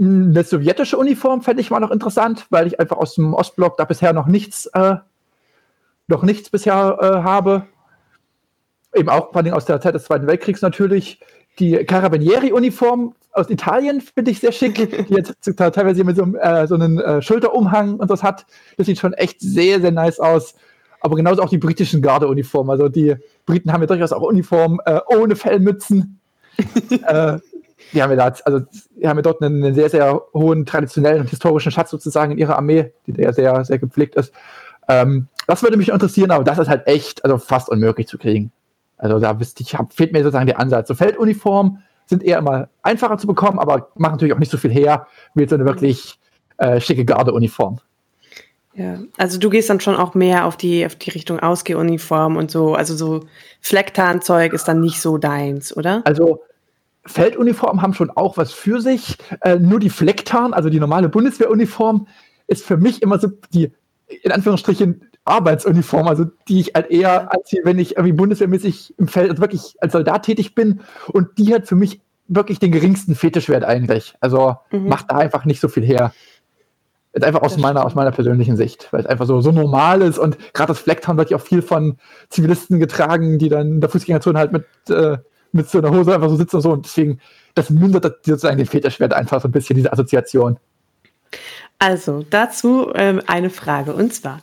[0.00, 3.84] Eine sowjetische Uniform fände ich mal noch interessant, weil ich einfach aus dem Ostblock da
[3.84, 4.96] bisher noch nichts äh,
[6.08, 7.66] noch nichts bisher äh, habe.
[8.94, 11.20] Eben auch vor allem aus der Zeit des Zweiten Weltkriegs natürlich.
[11.58, 14.74] Die Carabinieri-Uniform aus Italien finde ich sehr schick,
[15.08, 18.46] die jetzt teilweise mit so, äh, so einem äh, Schulterumhang und das hat.
[18.76, 20.54] Das sieht schon echt sehr, sehr nice aus.
[21.00, 22.70] Aber genauso auch die britischen Gardeuniformen.
[22.70, 26.20] Also die Briten haben ja durchaus auch Uniformen äh, ohne Fellmützen.
[27.06, 27.38] äh,
[27.92, 28.60] die haben ja da, also
[28.96, 32.38] die haben ja dort einen, einen, sehr, sehr hohen traditionellen und historischen Schatz sozusagen in
[32.38, 34.32] ihrer Armee, die ja sehr, sehr gepflegt ist.
[34.88, 38.52] Ähm, das würde mich interessieren, aber das ist halt echt, also fast unmöglich zu kriegen.
[38.96, 40.88] Also da wüsste ich, hab, fehlt mir sozusagen der Ansatz.
[40.88, 44.72] So Felduniformen sind eher immer einfacher zu bekommen, aber machen natürlich auch nicht so viel
[44.72, 46.18] her wie so eine wirklich
[46.56, 47.80] äh, schicke Gardeuniform.
[48.74, 52.50] Ja, also du gehst dann schon auch mehr auf die, auf die Richtung Ausgehuniform und
[52.50, 53.26] so, also so
[53.60, 56.02] Flecktarnzeug ist dann nicht so deins, oder?
[56.04, 56.42] Also
[57.08, 59.16] Felduniformen haben schon auch was für sich.
[59.42, 62.06] Äh, nur die Flecktarn, also die normale Bundeswehruniform,
[62.46, 63.72] ist für mich immer so die,
[64.22, 69.30] in Anführungsstrichen, Arbeitsuniform, also die ich halt eher als wenn ich irgendwie bundeswehrmäßig im Feld
[69.30, 70.80] also wirklich als Soldat tätig bin
[71.12, 74.14] und die hat für mich wirklich den geringsten Fetischwert eigentlich.
[74.20, 74.88] Also mhm.
[74.88, 76.12] macht da einfach nicht so viel her.
[77.14, 80.18] Jetzt einfach aus meiner, aus meiner persönlichen Sicht, weil es einfach so, so normal ist
[80.18, 83.90] und gerade das Flecktarn wird ja auch viel von Zivilisten getragen, die dann in der
[83.90, 85.18] Fußgängerzone halt mit, äh,
[85.52, 87.20] mit so einer Hose einfach so sitzen und so und deswegen,
[87.54, 90.58] das mindert sozusagen den Fetischwert einfach so ein bisschen, diese Assoziation.
[91.78, 94.42] Also dazu ähm, eine Frage und zwar,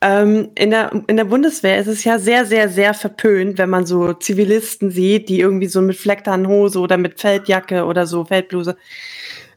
[0.00, 3.86] ähm, in, der, in der Bundeswehr ist es ja sehr, sehr, sehr verpönt, wenn man
[3.86, 8.76] so Zivilisten sieht, die irgendwie so mit Flecktarnhose oder mit Feldjacke oder so Feldbluse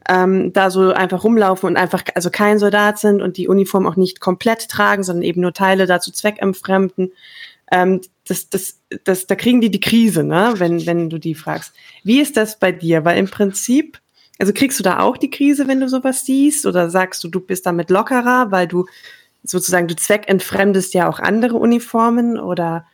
[0.08, 3.96] ähm, da so einfach rumlaufen und einfach also kein Soldat sind und die Uniform auch
[3.96, 7.12] nicht komplett tragen, sondern eben nur Teile dazu zweckentfremden.
[7.70, 10.54] Ähm, das, das, das, da kriegen die die Krise, ne?
[10.56, 11.74] wenn, wenn du die fragst.
[12.04, 13.04] Wie ist das bei dir?
[13.04, 14.00] Weil im Prinzip,
[14.38, 16.66] also kriegst du da auch die Krise, wenn du sowas siehst?
[16.66, 18.86] Oder sagst du, du bist damit lockerer, weil du
[19.42, 22.86] sozusagen, du zweckentfremdest ja auch andere Uniformen oder?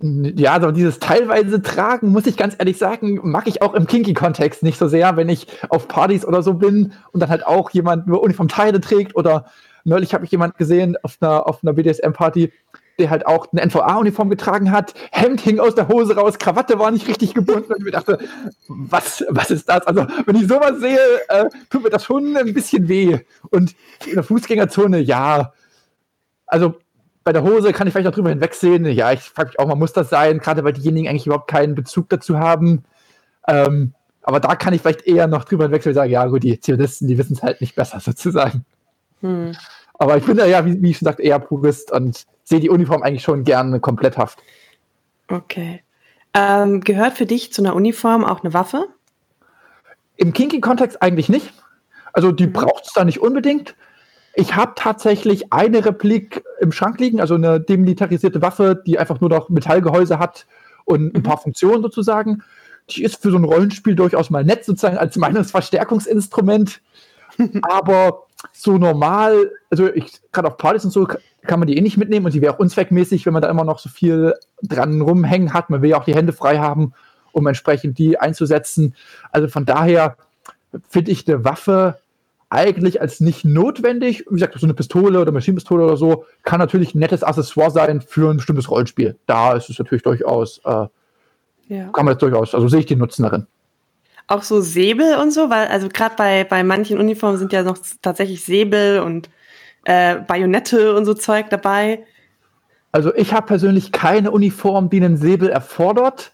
[0.00, 4.62] Ja, also dieses teilweise Tragen, muss ich ganz ehrlich sagen, mag ich auch im Kinky-Kontext
[4.62, 8.06] nicht so sehr, wenn ich auf Partys oder so bin und dann halt auch jemand
[8.06, 9.46] nur Uniformteile trägt oder
[9.84, 12.52] neulich habe ich jemand gesehen auf einer, auf einer BDSM-Party,
[12.98, 16.90] der halt auch eine NVA-Uniform getragen hat, Hemd hing aus der Hose raus, Krawatte war
[16.90, 18.18] nicht richtig gebunden und ich mir dachte,
[18.68, 19.86] was, was ist das?
[19.86, 23.18] Also, wenn ich sowas sehe, äh, tut mir das schon ein bisschen weh.
[23.50, 23.74] Und
[24.06, 25.52] in der Fußgängerzone, ja,
[26.46, 26.76] also
[27.24, 28.84] bei der Hose kann ich vielleicht auch drüber hinwegsehen.
[28.86, 30.38] Ja, ich frage mich auch mal, muss das sein?
[30.38, 32.84] Gerade weil diejenigen eigentlich überhaupt keinen Bezug dazu haben.
[33.48, 36.60] Ähm, aber da kann ich vielleicht eher noch drüber hinwegsehen und sagen, ja gut, die
[36.60, 38.64] Zivilisten, die wissen es halt nicht besser sozusagen.
[39.22, 39.56] Hm.
[39.98, 42.70] Aber ich bin da ja, wie, wie ich schon sagte, eher Purist und sehe die
[42.70, 44.42] Uniform eigentlich schon gerne kompletthaft.
[45.28, 45.82] Okay.
[46.34, 48.88] Ähm, gehört für dich zu einer Uniform auch eine Waffe?
[50.16, 51.52] Im Kinky-Kontext eigentlich nicht.
[52.12, 52.52] Also die mhm.
[52.52, 53.74] braucht es da nicht unbedingt.
[54.34, 59.30] Ich habe tatsächlich eine Replik im Schrank liegen, also eine demilitarisierte Waffe, die einfach nur
[59.30, 60.46] noch Metallgehäuse hat
[60.84, 61.22] und ein mhm.
[61.22, 62.42] paar Funktionen sozusagen.
[62.90, 66.82] Die ist für so ein Rollenspiel durchaus mal nett, sozusagen als meines Verstärkungsinstrument.
[67.62, 69.88] Aber so normal, also
[70.32, 72.58] gerade auf Partys und so kann man die eh nicht mitnehmen und die wäre auch
[72.58, 75.70] unzweckmäßig, wenn man da immer noch so viel dran rumhängen hat.
[75.70, 76.92] Man will ja auch die Hände frei haben,
[77.32, 78.94] um entsprechend die einzusetzen.
[79.30, 80.16] Also von daher
[80.88, 81.98] finde ich eine Waffe
[82.48, 84.24] eigentlich als nicht notwendig.
[84.28, 88.00] Wie gesagt, so eine Pistole oder Maschinenpistole oder so kann natürlich ein nettes Accessoire sein
[88.00, 89.16] für ein bestimmtes Rollenspiel.
[89.26, 90.86] Da ist es natürlich durchaus, äh,
[91.68, 91.88] ja.
[91.92, 93.46] kann man das durchaus, also sehe ich die Nutzen darin.
[94.28, 97.78] Auch so Säbel und so, weil also gerade bei, bei manchen Uniformen sind ja noch
[98.02, 99.30] tatsächlich Säbel und
[99.84, 102.04] äh, Bajonette und so Zeug dabei.
[102.92, 106.32] Also ich habe persönlich keine Uniform, die einen Säbel erfordert.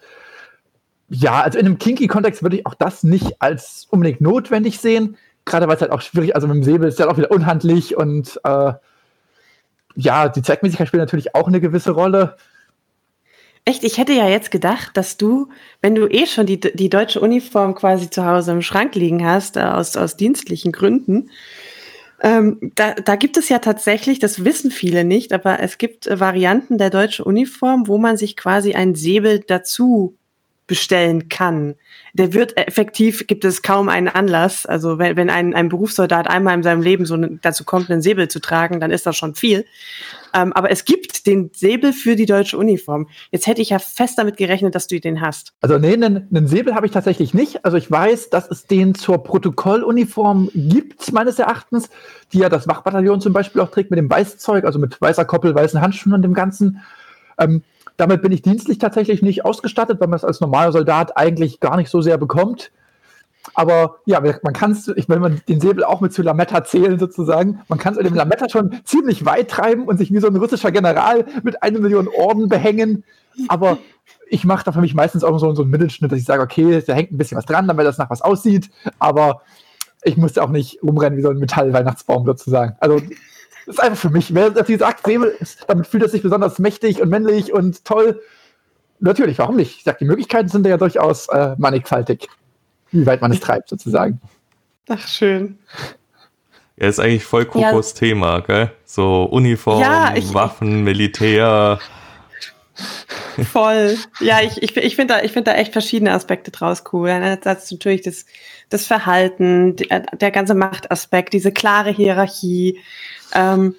[1.09, 5.69] Ja, also in einem Kinky-Kontext würde ich auch das nicht als unbedingt notwendig sehen gerade
[5.69, 8.41] weil es halt auch schwierig, also mit dem Säbel ist ja auch wieder unhandlich und
[8.45, 8.73] äh,
[9.95, 12.37] ja, die Zweckmäßigkeit spielt natürlich auch eine gewisse Rolle.
[13.65, 15.49] Echt, ich hätte ja jetzt gedacht, dass du,
[15.81, 19.57] wenn du eh schon die, die deutsche Uniform quasi zu Hause im Schrank liegen hast,
[19.57, 21.31] äh, aus, aus dienstlichen Gründen,
[22.23, 26.21] ähm, da, da gibt es ja tatsächlich, das wissen viele nicht, aber es gibt äh,
[26.21, 30.17] Varianten der deutschen Uniform, wo man sich quasi ein Säbel dazu
[30.73, 31.75] bestellen kann.
[32.15, 34.65] Der wird effektiv, gibt es kaum einen Anlass.
[34.65, 38.29] Also wenn, wenn ein, ein Berufssoldat einmal in seinem Leben so dazu kommt, einen Säbel
[38.29, 39.67] zu tragen, dann ist das schon viel.
[40.33, 43.07] Ähm, aber es gibt den Säbel für die deutsche Uniform.
[43.33, 45.53] Jetzt hätte ich ja fest damit gerechnet, dass du den hast.
[45.61, 47.67] Also nee, einen, einen Säbel habe ich tatsächlich nicht.
[47.67, 51.91] Also ich weiß, dass es den zur Protokolluniform gibt, meines Erachtens,
[52.33, 55.55] die ja das Wachbataillon zum Beispiel auch trägt mit dem Weißzeug, also mit weißer Koppel,
[55.55, 56.81] weißen Handschuhen und dem Ganzen.
[57.39, 57.63] Ähm,
[58.03, 61.77] damit bin ich dienstlich tatsächlich nicht ausgestattet, weil man es als normaler Soldat eigentlich gar
[61.77, 62.73] nicht so sehr bekommt.
[63.55, 67.61] Aber ja, man kann es, wenn man den Säbel auch mit zu Lametta zählen sozusagen,
[67.69, 70.35] man kann es mit dem Lametta schon ziemlich weit treiben und sich wie so ein
[70.35, 73.05] russischer General mit einer Million Orden behängen.
[73.47, 73.79] Aber
[74.29, 76.83] ich mache da für mich meistens auch so, so einen Mittelschnitt, dass ich sage, okay,
[76.85, 78.69] da hängt ein bisschen was dran, damit das nach was aussieht.
[78.99, 79.43] Aber
[80.03, 82.75] ich muss auch nicht rumrennen wie so ein Metall-Weihnachtsbaum sozusagen.
[82.81, 83.01] Also
[83.73, 84.35] ist einfach für mich.
[84.35, 88.21] Wer das sagt, Säbel, damit fühlt er sich besonders mächtig und männlich und toll.
[89.01, 89.79] Natürlich, warum nicht?
[89.79, 92.29] Ich sage, die Möglichkeiten sind ja durchaus äh, mannigfaltig
[92.93, 94.21] wie weit man es treibt, sozusagen.
[94.89, 95.59] Ach, schön.
[96.77, 97.99] Ja, ist eigentlich voll Kokos ja.
[97.99, 98.71] Thema, gell?
[98.85, 101.81] So Uniform, ja, ich, Waffen, Militär.
[103.51, 103.97] Voll.
[104.21, 107.09] Ja, ich, ich, ich finde da, find da echt verschiedene Aspekte draus cool.
[107.09, 108.27] Einerseits natürlich das,
[108.69, 112.79] das Verhalten, der, der ganze Machtaspekt, diese klare Hierarchie,
[113.35, 113.75] ähm,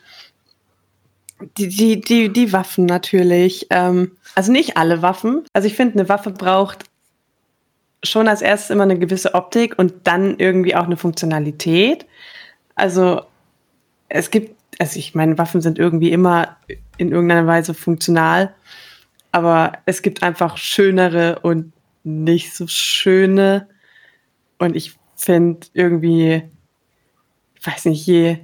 [1.58, 3.68] die, die, die, die Waffen natürlich.
[3.70, 5.44] Ähm, also nicht alle Waffen.
[5.54, 6.86] Also ich finde, eine Waffe braucht
[8.04, 12.06] schon als erstes immer eine gewisse Optik und dann irgendwie auch eine Funktionalität.
[12.76, 13.22] Also
[14.10, 16.58] es gibt, also ich meine, Waffen sind irgendwie immer
[16.98, 18.54] in irgendeiner Weise funktional,
[19.32, 21.72] aber es gibt einfach schönere und
[22.04, 23.68] nicht so schöne.
[24.60, 26.44] Und ich finde irgendwie,
[27.56, 28.40] ich weiß nicht, je,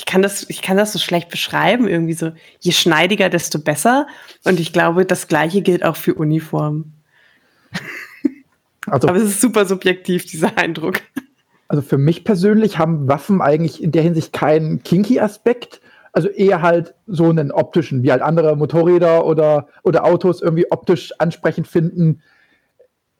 [0.00, 4.06] ich kann das, ich kann das so schlecht beschreiben, irgendwie so, je schneidiger, desto besser.
[4.44, 6.94] Und ich glaube, das Gleiche gilt auch für Uniformen.
[8.86, 11.02] Also, Aber es ist super subjektiv, dieser Eindruck.
[11.68, 15.80] Also für mich persönlich haben Waffen eigentlich in der Hinsicht keinen Kinky-Aspekt.
[16.12, 21.12] Also eher halt so einen optischen, wie halt andere Motorräder oder, oder Autos irgendwie optisch
[21.18, 22.22] ansprechend finden.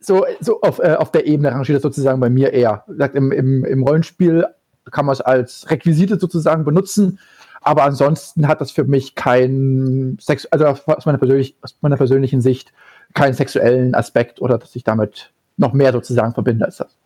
[0.00, 2.84] So, so auf, äh, auf der Ebene rangiert das sozusagen bei mir eher.
[2.88, 4.46] Sagt, im, im, Im Rollenspiel
[4.90, 7.18] kann man es als Requisite sozusagen benutzen,
[7.60, 12.40] aber ansonsten hat das für mich keinen Sex, also aus meiner, persönlich, aus meiner persönlichen
[12.40, 12.72] Sicht
[13.14, 16.96] keinen sexuellen Aspekt oder dass ich damit noch mehr sozusagen verbinde als das.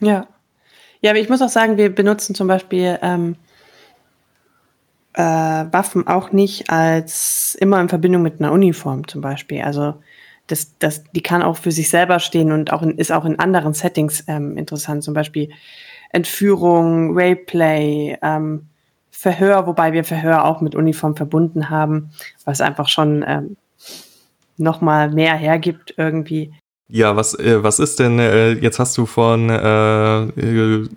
[0.00, 0.26] Ja.
[1.00, 3.36] Ja, aber ich muss auch sagen, wir benutzen zum Beispiel ähm,
[5.12, 9.62] äh, Waffen auch nicht als immer in Verbindung mit einer Uniform zum Beispiel.
[9.62, 9.94] Also
[10.48, 13.38] das, das, die kann auch für sich selber stehen und auch in, ist auch in
[13.38, 15.04] anderen Settings ähm, interessant.
[15.04, 15.50] Zum Beispiel
[16.10, 18.66] Entführung, Rayplay, ähm,
[19.10, 22.10] Verhör, wobei wir Verhör auch mit Uniform verbunden haben,
[22.44, 23.56] was einfach schon ähm,
[24.58, 26.52] noch mal mehr hergibt irgendwie.
[26.90, 30.88] Ja, was, äh, was ist denn, äh, jetzt hast du von, äh, äh,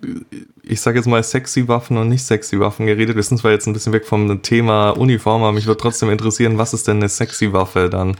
[0.62, 3.14] ich sage jetzt mal sexy Waffen und nicht sexy Waffen geredet.
[3.16, 6.56] Wir sind zwar jetzt ein bisschen weg vom Thema Uniform, aber mich würde trotzdem interessieren,
[6.56, 8.16] was ist denn eine sexy Waffe dann?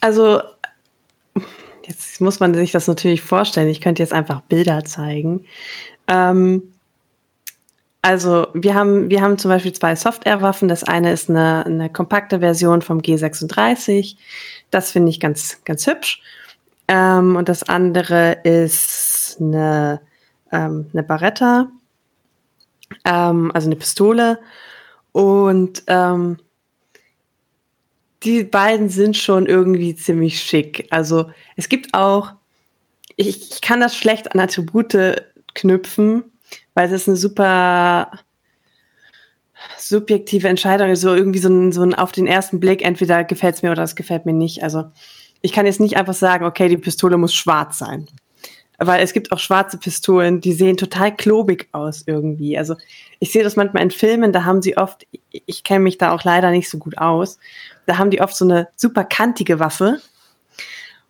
[0.00, 0.40] Also,
[1.86, 3.68] jetzt muss man sich das natürlich vorstellen.
[3.68, 5.44] Ich könnte jetzt einfach Bilder zeigen.
[6.08, 6.74] Ähm,
[8.02, 10.68] also wir haben, wir haben zum Beispiel zwei Software-Waffen.
[10.68, 14.16] Das eine ist eine, eine kompakte Version vom G36.
[14.70, 16.22] Das finde ich ganz, ganz hübsch.
[16.86, 20.00] Ähm, und das andere ist eine,
[20.52, 21.68] ähm, eine Barretta,
[23.06, 24.38] ähm, also eine Pistole.
[25.12, 26.38] Und ähm,
[28.24, 30.86] die beiden sind schon irgendwie ziemlich schick.
[30.90, 32.32] Also es gibt auch,
[33.16, 35.22] ich, ich kann das schlecht an Attribute
[35.54, 36.24] knüpfen,
[36.74, 38.10] weil es ist eine super
[39.78, 43.62] subjektive Entscheidung, so irgendwie so ein, so ein auf den ersten Blick, entweder gefällt es
[43.62, 44.62] mir oder es gefällt mir nicht.
[44.62, 44.84] Also
[45.40, 48.06] ich kann jetzt nicht einfach sagen, okay, die Pistole muss schwarz sein.
[48.78, 52.58] Weil es gibt auch schwarze Pistolen, die sehen total klobig aus irgendwie.
[52.58, 52.74] Also
[53.20, 56.24] ich sehe das manchmal in Filmen, da haben sie oft, ich kenne mich da auch
[56.24, 57.38] leider nicht so gut aus,
[57.86, 60.00] da haben die oft so eine super kantige Waffe.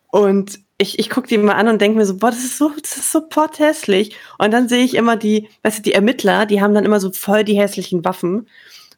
[0.07, 2.71] Und ich, ich gucke die immer an und denke mir so, boah, das ist so,
[2.81, 4.15] das ist so potthässlich.
[4.37, 7.11] Und dann sehe ich immer die, weißt du, die Ermittler, die haben dann immer so
[7.11, 8.47] voll die hässlichen Waffen.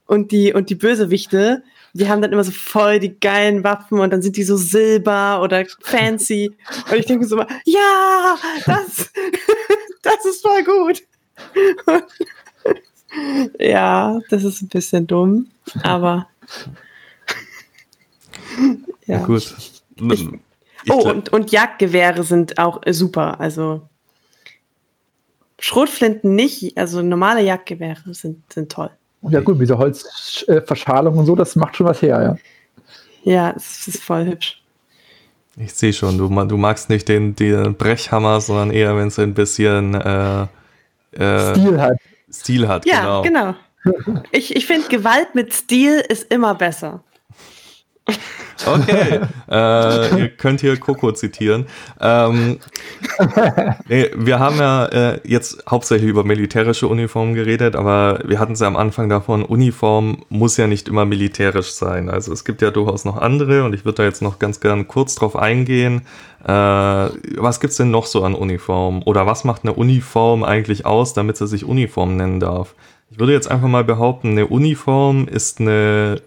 [0.06, 1.64] Und die, und die Bösewichte,
[1.94, 5.42] die haben dann immer so voll die geilen Waffen und dann sind die so silber
[5.42, 6.52] oder fancy.
[6.90, 9.12] Und ich denke so immer, ja, das,
[10.02, 11.04] das ist voll gut.
[13.60, 15.48] ja, das ist ein bisschen dumm,
[15.84, 16.28] aber.
[19.06, 19.24] Ja.
[19.26, 19.56] Gut.
[20.00, 20.30] Ich,
[20.90, 23.40] oh, und, und Jagdgewehre sind auch super.
[23.40, 23.82] Also
[25.60, 28.92] Schrotflinten nicht, also normale Jagdgewehre sind, sind toll.
[29.30, 32.38] Ja gut, diese Holzverschalung und so, das macht schon was her, ja.
[33.24, 34.62] Ja, es ist voll hübsch.
[35.58, 39.34] Ich sehe schon, du, du magst nicht den, den Brechhammer, sondern eher, wenn es ein
[39.34, 40.44] bisschen äh,
[41.14, 41.98] äh, Stil hat.
[42.32, 43.56] Stil hat, ja, genau.
[43.84, 44.22] genau.
[44.32, 47.04] Ich, ich finde, Gewalt mit Stil ist immer besser.
[48.66, 49.20] Okay,
[49.52, 51.68] äh, ihr könnt hier Coco zitieren.
[52.02, 52.60] Ähm,
[53.88, 58.60] nee, wir haben ja äh, jetzt hauptsächlich über militärische Uniformen geredet, aber wir hatten es
[58.60, 62.10] ja am Anfang davon, Uniform muss ja nicht immer militärisch sein.
[62.10, 64.88] Also es gibt ja durchaus noch andere und ich würde da jetzt noch ganz gern
[64.88, 66.02] kurz drauf eingehen.
[66.44, 69.04] Äh, was gibt's denn noch so an Uniformen?
[69.04, 72.74] Oder was macht eine Uniform eigentlich aus, damit sie sich Uniform nennen darf?
[73.10, 76.22] Ich würde jetzt einfach mal behaupten, eine Uniform ist eine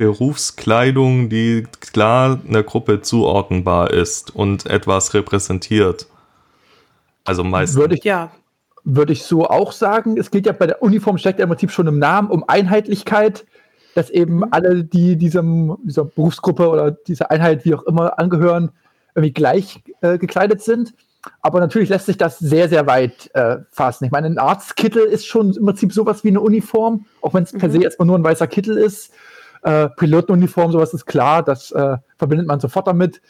[0.00, 6.06] Berufskleidung, die klar einer Gruppe zuordnenbar ist und etwas repräsentiert.
[7.26, 7.78] Also meistens.
[7.78, 8.30] Würde ich, ja.
[8.82, 10.16] würde ich so auch sagen.
[10.16, 13.44] Es geht ja bei der Uniform steckt ja im Prinzip schon im Namen um Einheitlichkeit,
[13.94, 18.70] dass eben alle, die diesem, dieser Berufsgruppe oder dieser Einheit, wie auch immer, angehören,
[19.14, 20.94] irgendwie gleich äh, gekleidet sind.
[21.42, 24.06] Aber natürlich lässt sich das sehr, sehr weit äh, fassen.
[24.06, 27.52] Ich meine, ein Arztkittel ist schon im Prinzip sowas wie eine Uniform, auch wenn es
[27.52, 27.58] mhm.
[27.58, 29.12] per se erstmal nur ein weißer Kittel ist.
[29.62, 33.20] Äh, Pilotenuniform, sowas ist klar, das äh, verbindet man sofort damit.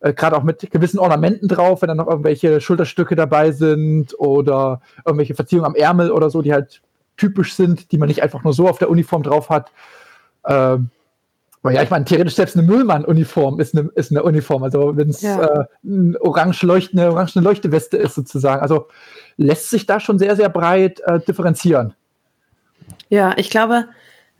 [0.00, 4.80] Äh, Gerade auch mit gewissen Ornamenten drauf, wenn dann noch irgendwelche Schulterstücke dabei sind oder
[5.04, 6.80] irgendwelche Verziehungen am Ärmel oder so, die halt
[7.16, 9.70] typisch sind, die man nicht einfach nur so auf der Uniform drauf hat.
[10.46, 10.90] Ähm,
[11.62, 14.62] aber ja, ich meine, theoretisch selbst eine Müllmann-Uniform ist eine, ist eine Uniform.
[14.62, 15.42] Also wenn es ja.
[15.42, 18.62] äh, eine orange leuchtende, orange Leuchteweste ist sozusagen.
[18.62, 18.86] Also
[19.36, 21.94] lässt sich da schon sehr, sehr breit äh, differenzieren.
[23.08, 23.86] Ja, ich glaube,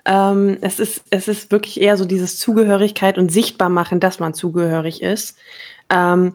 [0.07, 4.35] ähm, es, ist, es ist wirklich eher so dieses Zugehörigkeit und sichtbar machen, dass man
[4.35, 5.37] zugehörig ist.
[5.91, 6.35] Ähm,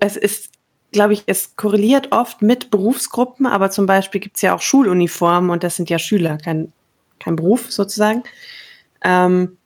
[0.00, 0.50] es ist,
[0.92, 5.50] glaube ich, es korreliert oft mit Berufsgruppen, aber zum Beispiel gibt es ja auch Schuluniformen
[5.50, 6.72] und das sind ja Schüler, kein,
[7.18, 8.22] kein Beruf sozusagen.
[9.02, 9.56] Ähm,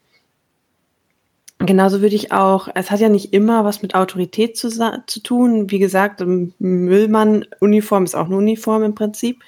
[1.62, 5.71] Genauso würde ich auch, es hat ja nicht immer was mit Autorität zu, zu tun.
[5.71, 6.23] Wie gesagt,
[6.59, 9.43] Müllmann-Uniform ist auch eine Uniform im Prinzip.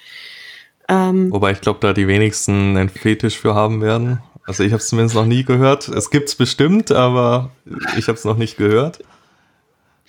[0.89, 4.19] Ähm, Wobei ich glaube, da die wenigsten einen Fetisch für haben werden.
[4.45, 5.87] Also ich habe es zumindest noch nie gehört.
[5.87, 7.51] Es gibt es bestimmt, aber
[7.97, 8.99] ich habe es noch nicht gehört.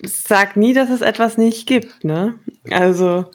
[0.03, 2.35] Sag nie, dass es etwas nicht gibt, ne?
[2.69, 3.31] Also,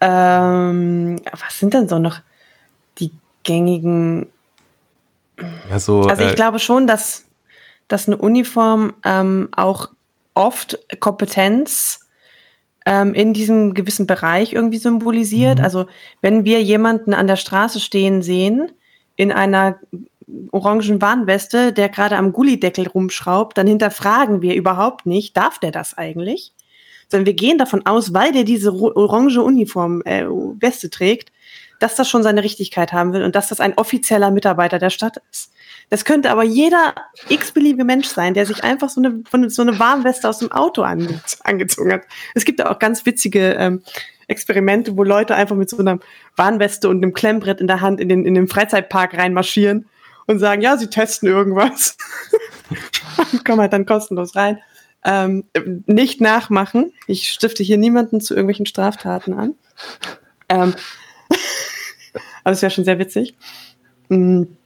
[0.00, 2.20] ähm, was sind denn so noch
[2.98, 3.10] die
[3.42, 4.26] gängigen?
[5.68, 7.24] Ja, so, also ich äh, glaube schon, dass,
[7.88, 9.90] dass eine Uniform ähm, auch
[10.34, 12.07] oft Kompetenz
[12.88, 15.58] ähm, in diesem gewissen Bereich irgendwie symbolisiert.
[15.58, 15.64] Mhm.
[15.64, 15.86] Also
[16.22, 18.72] wenn wir jemanden an der Straße stehen sehen,
[19.14, 19.78] in einer
[20.52, 25.98] orangen Warnweste, der gerade am Gullideckel rumschraubt, dann hinterfragen wir überhaupt nicht, darf der das
[25.98, 26.54] eigentlich?
[27.08, 31.30] Sondern wir gehen davon aus, weil der diese orange Uniform, äh, Weste trägt,
[31.80, 35.20] dass das schon seine Richtigkeit haben will und dass das ein offizieller Mitarbeiter der Stadt
[35.30, 35.52] ist.
[35.90, 36.94] Das könnte aber jeder
[37.28, 41.20] x-beliebige Mensch sein, der sich einfach so eine, so eine Warmweste aus dem Auto ange
[41.44, 42.02] angezogen hat.
[42.34, 43.82] Es gibt ja auch ganz witzige ähm,
[44.26, 45.98] Experimente, wo Leute einfach mit so einer
[46.36, 49.88] Warnweste und einem Klemmbrett in der Hand in den, in den Freizeitpark reinmarschieren
[50.26, 51.96] und sagen, ja, sie testen irgendwas.
[53.32, 54.58] und kommen halt dann kostenlos rein.
[55.04, 55.44] Ähm,
[55.86, 56.92] nicht nachmachen.
[57.06, 59.54] Ich stifte hier niemanden zu irgendwelchen Straftaten an.
[60.50, 60.74] Ähm,
[62.44, 63.34] aber es wäre schon sehr witzig.
[64.10, 64.57] Mhm.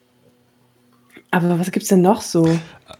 [1.33, 2.47] Aber was gibt es denn noch so?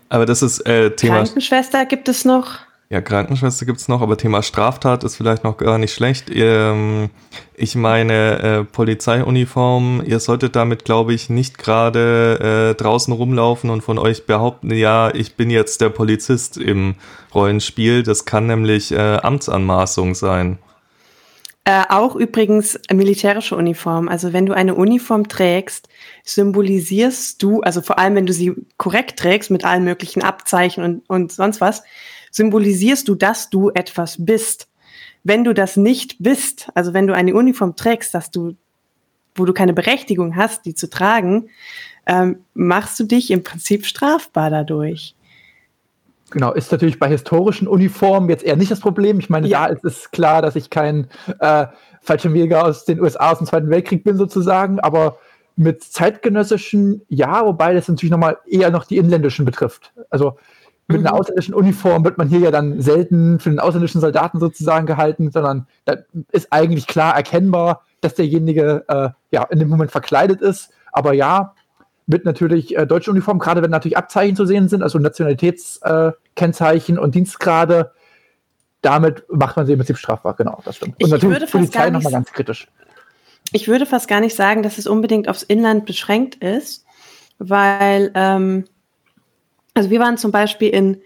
[0.09, 1.17] Aber das ist äh, Thema.
[1.17, 2.59] Krankenschwester gibt es noch.
[2.89, 6.31] Ja, Krankenschwester gibt es noch, aber Thema Straftat ist vielleicht noch gar nicht schlecht.
[6.31, 7.11] Ähm,
[7.55, 13.83] ich meine, äh, Polizeiuniform, ihr solltet damit, glaube ich, nicht gerade äh, draußen rumlaufen und
[13.83, 16.95] von euch behaupten, ja, ich bin jetzt der Polizist im
[17.35, 18.03] Rollenspiel.
[18.03, 20.59] Das kann nämlich äh, Amtsanmaßung sein.
[21.65, 24.09] Äh, auch übrigens militärische Uniform.
[24.09, 25.89] Also wenn du eine Uniform trägst,
[26.25, 31.09] symbolisierst du, also vor allem wenn du sie korrekt trägst mit allen möglichen Abzeichen und,
[31.09, 31.85] und sonst was,
[32.33, 34.69] symbolisierst du, dass du etwas bist.
[35.23, 38.57] Wenn du das nicht bist, also wenn du eine Uniform trägst, dass du,
[39.37, 41.49] wo du keine Berechtigung hast, die zu tragen,
[42.07, 45.15] ähm, machst du dich im Prinzip strafbar dadurch.
[46.33, 49.19] Genau, ist natürlich bei historischen Uniformen jetzt eher nicht das Problem.
[49.19, 49.67] Ich meine, ja.
[49.67, 51.09] da ist es klar, dass ich kein
[51.41, 51.67] äh,
[52.01, 55.19] Fallschirmjäger aus den USA aus dem Zweiten Weltkrieg bin, sozusagen, aber
[55.57, 59.93] mit zeitgenössischen, ja, wobei das natürlich nochmal eher noch die inländischen betrifft.
[60.09, 60.39] Also
[60.89, 61.07] mit mhm.
[61.07, 65.31] einer ausländischen Uniform wird man hier ja dann selten für den ausländischen Soldaten sozusagen gehalten,
[65.31, 65.97] sondern da
[66.31, 70.71] ist eigentlich klar erkennbar, dass derjenige äh, ja in dem Moment verkleidet ist.
[70.93, 71.55] Aber ja,
[72.07, 77.01] mit natürlich äh, deutschen Uniformen, gerade wenn natürlich Abzeichen zu sehen sind, also Nationalitätskennzeichen äh,
[77.01, 77.93] und Dienstgrade,
[78.81, 81.01] damit macht man sie im Prinzip strafbar, genau, das stimmt.
[81.01, 82.67] Und ich natürlich Polizei nochmal ganz kritisch.
[83.53, 86.85] Ich würde fast gar nicht sagen, dass es unbedingt aufs Inland beschränkt ist,
[87.39, 88.65] weil, ähm,
[89.75, 91.03] also wir waren zum Beispiel in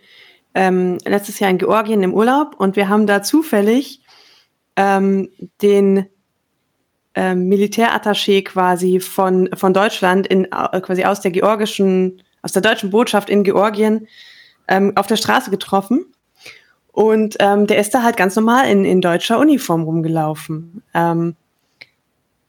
[0.54, 4.00] ähm, letztes Jahr in Georgien im Urlaub und wir haben da zufällig
[4.76, 5.28] ähm,
[5.60, 6.06] den
[7.16, 12.90] ähm, Militärattaché quasi von, von Deutschland in, äh, quasi aus der georgischen, aus der deutschen
[12.90, 14.06] Botschaft in Georgien
[14.68, 16.04] ähm, auf der Straße getroffen.
[16.92, 20.82] Und ähm, der ist da halt ganz normal in, in deutscher Uniform rumgelaufen.
[20.94, 21.36] Ähm,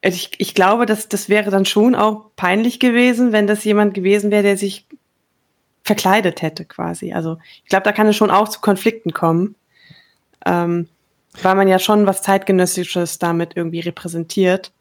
[0.02, 4.32] ich, ich glaube, dass das wäre dann schon auch peinlich gewesen, wenn das jemand gewesen
[4.32, 4.86] wäre, der sich
[5.84, 7.14] verkleidet hätte quasi.
[7.14, 9.56] Also ich glaube, da kann es schon auch zu Konflikten kommen,
[10.46, 10.88] ähm,
[11.42, 14.72] weil man ja schon was zeitgenössisches damit irgendwie repräsentiert.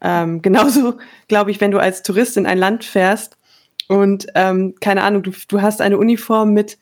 [0.00, 0.98] Ähm, genauso
[1.28, 3.36] glaube ich, wenn du als Tourist in ein Land fährst
[3.88, 6.78] und ähm, keine Ahnung, du, du hast eine Uniform mit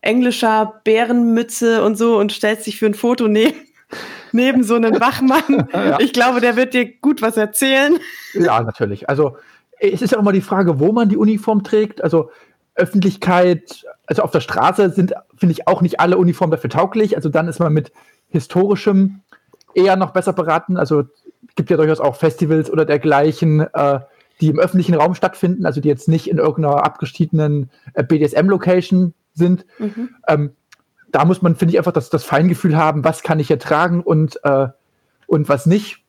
[0.00, 3.54] englischer Bärenmütze und so und stellst dich für ein Foto neben,
[4.32, 5.68] neben so einen Wachmann.
[5.72, 5.98] ja.
[6.00, 7.98] Ich glaube, der wird dir gut was erzählen.
[8.34, 9.08] Ja, natürlich.
[9.08, 9.36] Also
[9.78, 12.02] es ist ja auch immer die Frage, wo man die Uniform trägt.
[12.02, 12.30] Also
[12.80, 17.16] Öffentlichkeit, also auf der Straße sind, finde ich, auch nicht alle Uniformen dafür tauglich.
[17.16, 17.92] Also dann ist man mit
[18.28, 19.20] historischem
[19.74, 20.76] eher noch besser beraten.
[20.76, 21.04] Also
[21.54, 24.00] gibt ja durchaus auch Festivals oder dergleichen, äh,
[24.40, 29.66] die im öffentlichen Raum stattfinden, also die jetzt nicht in irgendeiner abgeschiedenen äh, BDSM-Location sind.
[29.78, 30.10] Mhm.
[30.26, 30.52] Ähm,
[31.12, 34.40] da muss man, finde ich, einfach das, das Feingefühl haben, was kann ich ertragen und,
[34.44, 34.68] äh,
[35.26, 36.02] und was nicht.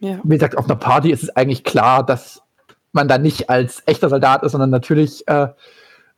[0.00, 0.18] Ja.
[0.24, 2.42] Wie gesagt, auf einer Party ist es eigentlich klar, dass
[2.92, 5.48] man da nicht als echter Soldat ist, sondern natürlich, äh,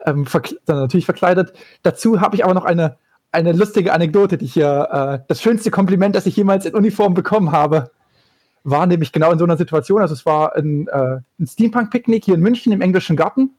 [0.05, 1.53] ähm, sondern natürlich verkleidet.
[1.83, 2.97] Dazu habe ich aber noch eine,
[3.33, 7.53] eine lustige Anekdote, die hier, äh, das schönste Kompliment, das ich jemals in Uniform bekommen
[7.53, 7.91] habe,
[8.63, 10.01] war nämlich genau in so einer Situation.
[10.01, 13.51] Also es war ein, äh, ein Steampunk-Picknick hier in München im englischen Garten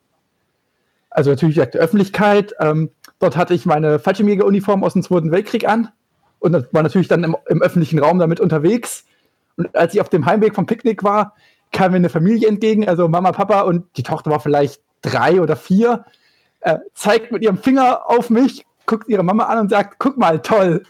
[1.16, 2.54] also natürlich der Öffentlichkeit.
[2.60, 5.90] Ähm, dort hatte ich meine Fallschirmjägeruniform aus dem Zweiten Weltkrieg an
[6.40, 9.06] und war natürlich dann im, im, öffentlichen Raum damit unterwegs.
[9.56, 11.34] Und als ich auf dem Heimweg vom Picknick war,
[11.72, 15.56] kam mir eine Familie entgegen, also Mama, Papa und die Tochter war vielleicht drei oder
[15.56, 16.06] vier,
[16.66, 20.42] äh, zeigt mit ihrem Finger auf mich, guckt ihre Mama an und sagt, guck mal,
[20.42, 20.84] toll.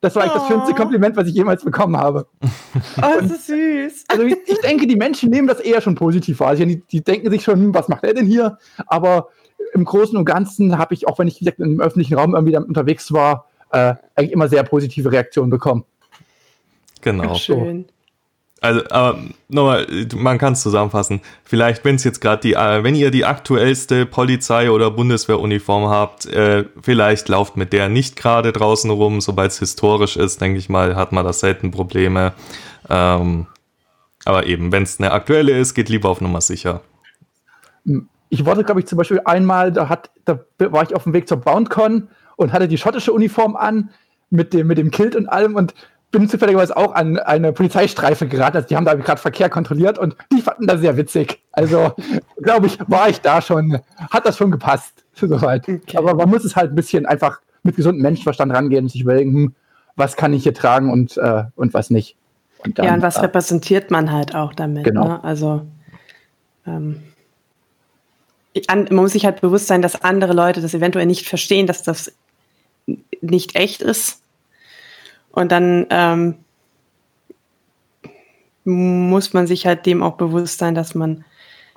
[0.00, 0.38] Das war eigentlich oh.
[0.38, 0.74] das schönste oh.
[0.74, 2.26] Kompliment, was ich jemals bekommen habe.
[2.42, 2.80] Oh,
[3.20, 4.04] das ist süß.
[4.08, 6.48] Also ich, ich, denke, die Menschen nehmen das eher schon positiv wahr.
[6.48, 8.58] Also die, die, denken sich schon, was macht er denn hier?
[8.86, 9.28] Aber
[9.74, 12.68] im Großen und Ganzen habe ich, auch wenn ich gesagt, im öffentlichen Raum irgendwie damit
[12.68, 15.84] unterwegs war, äh, eigentlich immer sehr positive Reaktionen bekommen.
[17.02, 17.32] Genau.
[17.32, 17.86] Ach, schön.
[18.66, 19.86] Also, aber nochmal,
[20.16, 21.20] man kann es zusammenfassen.
[21.44, 26.26] Vielleicht, wenn es jetzt gerade die, äh, wenn ihr die aktuellste Polizei- oder Bundeswehruniform habt,
[26.26, 29.20] äh, vielleicht lauft mit der nicht gerade draußen rum.
[29.20, 32.32] Sobald es historisch ist, denke ich mal, hat man da selten Probleme.
[32.90, 33.46] Ähm,
[34.24, 36.80] aber eben, wenn es eine aktuelle ist, geht lieber auf Nummer sicher.
[38.30, 41.28] Ich wollte, glaube ich, zum Beispiel einmal, da, hat, da war ich auf dem Weg
[41.28, 43.90] zur BoundCon und hatte die schottische Uniform an
[44.28, 45.72] mit dem, mit dem Kilt und allem und
[46.10, 48.56] bin zufälligerweise auch an eine Polizeistreife geraten.
[48.56, 51.42] Also die haben da gerade Verkehr kontrolliert und die fanden das sehr witzig.
[51.52, 51.94] Also,
[52.42, 53.78] glaube ich, war ich da schon,
[54.10, 55.04] hat das schon gepasst.
[55.14, 55.68] Soweit.
[55.68, 55.96] Okay.
[55.96, 59.32] Aber man muss es halt ein bisschen einfach mit gesundem Menschenverstand rangehen und sich überlegen,
[59.32, 59.54] hm,
[59.96, 62.16] was kann ich hier tragen und, äh, und was nicht.
[62.64, 64.84] Und dann, ja, und was äh, repräsentiert man halt auch damit.
[64.84, 65.08] Genau.
[65.08, 65.24] Ne?
[65.24, 65.62] Also,
[66.66, 67.02] ähm,
[68.68, 71.82] an, man muss sich halt bewusst sein, dass andere Leute das eventuell nicht verstehen, dass
[71.82, 72.12] das
[73.20, 74.22] nicht echt ist
[75.36, 76.34] und dann ähm,
[78.64, 81.24] muss man sich halt dem auch bewusst sein, dass man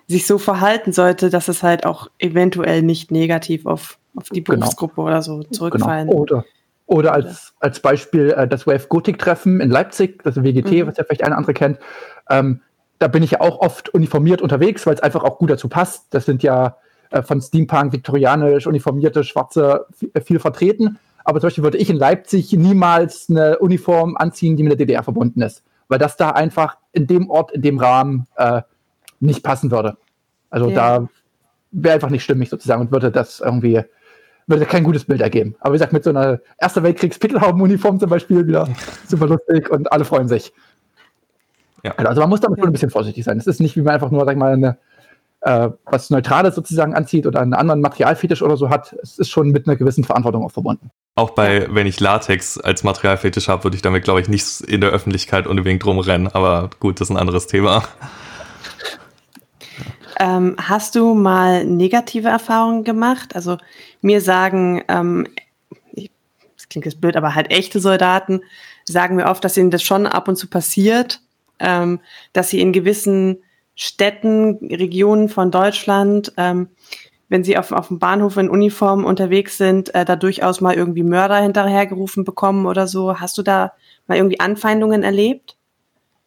[0.07, 4.59] sich so verhalten sollte, dass es halt auch eventuell nicht negativ auf, auf die genau.
[4.59, 5.07] Berufsgruppe genau.
[5.07, 6.07] oder so zurückfallen.
[6.07, 6.21] Genau.
[6.21, 6.45] Oder,
[6.85, 10.87] oder als, als Beispiel äh, das Wave Gothic Treffen in Leipzig, das WGT, mhm.
[10.87, 11.79] was ja vielleicht eine andere kennt.
[12.29, 12.61] Ähm,
[12.97, 16.07] da bin ich ja auch oft uniformiert unterwegs, weil es einfach auch gut dazu passt.
[16.11, 16.77] Das sind ja
[17.09, 19.85] äh, von Steampunk, viktorianisch, uniformierte Schwarze
[20.23, 20.97] viel vertreten.
[21.29, 25.03] Aber zum Beispiel würde ich in Leipzig niemals eine Uniform anziehen, die mit der DDR
[25.03, 28.63] verbunden ist, weil das da einfach in dem Ort, in dem Rahmen äh,
[29.19, 29.97] nicht passen würde.
[30.49, 30.75] Also ja.
[30.99, 31.07] da
[31.71, 33.83] wäre einfach nicht stimmig sozusagen und würde das irgendwie
[34.47, 35.55] würde kein gutes Bild ergeben.
[35.59, 38.67] Aber wie gesagt, mit so einer Erster Weltkriegs-Pickelhauben-Uniform zum Beispiel wieder
[39.07, 40.51] super lustig und alle freuen sich.
[41.83, 41.93] Ja.
[41.97, 43.37] Also man muss damit schon ein bisschen vorsichtig sein.
[43.37, 44.79] Es ist nicht, wie man einfach nur, sag ich mal, eine,
[45.41, 48.93] äh, was Neutrales sozusagen anzieht oder einen anderen Materialfetisch oder so hat.
[49.01, 50.91] Es ist schon mit einer gewissen Verantwortung auch verbunden.
[51.15, 54.81] Auch bei, wenn ich Latex als Materialfetisch habe, würde ich damit, glaube ich, nicht in
[54.81, 56.27] der Öffentlichkeit unbedingt rumrennen.
[56.27, 57.83] Aber gut, das ist ein anderes Thema.
[60.19, 63.35] Ähm, hast du mal negative Erfahrungen gemacht?
[63.35, 63.57] Also
[64.01, 65.27] mir sagen, ähm,
[65.95, 68.41] das klingt jetzt blöd, aber halt echte Soldaten
[68.83, 71.21] sagen mir oft, dass ihnen das schon ab und zu passiert,
[71.59, 72.01] ähm,
[72.33, 73.37] dass sie in gewissen
[73.81, 76.69] Städten, Regionen von Deutschland ähm,
[77.29, 81.03] wenn sie auf, auf dem Bahnhof in Uniform unterwegs sind, äh, da durchaus mal irgendwie
[81.03, 83.19] Mörder hinterhergerufen bekommen oder so.
[83.19, 83.73] Hast du da
[84.07, 85.55] mal irgendwie Anfeindungen erlebt?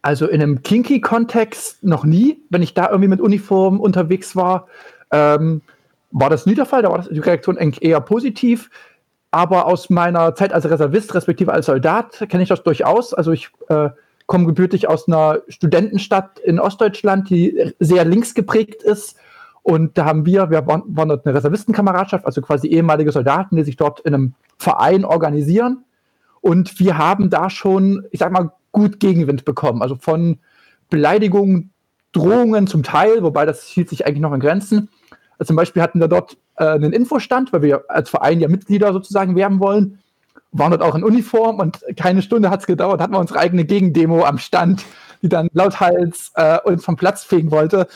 [0.01, 2.41] Also in einem Kinky-Kontext noch nie.
[2.51, 4.69] Wenn ich da irgendwie mit Uniform unterwegs war,
[5.11, 5.63] ähm,
[6.13, 6.83] war das nie der Fall.
[6.83, 8.71] Da war die Reaktion eher positiv.
[9.33, 13.15] Aber aus meiner Zeit als Reservist, respektive als Soldat, kenne ich das durchaus.
[13.15, 13.91] Also ich äh,
[14.33, 19.19] komme gebürtig aus einer Studentenstadt in Ostdeutschland, die sehr links geprägt ist
[19.63, 23.77] Und da haben wir, wir waren, dort eine Reservistenkameradschaft, also quasi ehemalige Soldaten, die sich
[23.77, 25.85] dort in einem Verein organisieren.
[26.41, 29.83] Und wir haben da schon, ich sag mal, gut Gegenwind bekommen.
[29.83, 30.39] Also von
[30.89, 31.71] Beleidigungen,
[32.13, 34.89] Drohungen zum Teil, wobei das hielt sich eigentlich noch in Grenzen.
[35.39, 38.95] Also zum Beispiel hatten wir dort äh, einen Infostand, weil wir als Verein ja Mitglieder
[38.95, 39.99] sozusagen werben wollen.
[40.53, 43.65] Waren dort auch in Uniform und keine Stunde hat es gedauert, hatten wir unsere eigene
[43.65, 44.85] Gegendemo am Stand,
[45.23, 47.89] die dann lauthals äh, uns vom Platz fegen wollte.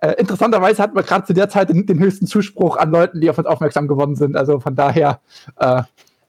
[0.00, 3.30] Äh, interessanterweise hatten wir gerade zu der Zeit den, den, höchsten Zuspruch an Leuten, die
[3.30, 4.36] auf uns aufmerksam geworden sind.
[4.36, 5.20] Also von daher,
[5.56, 5.82] äh,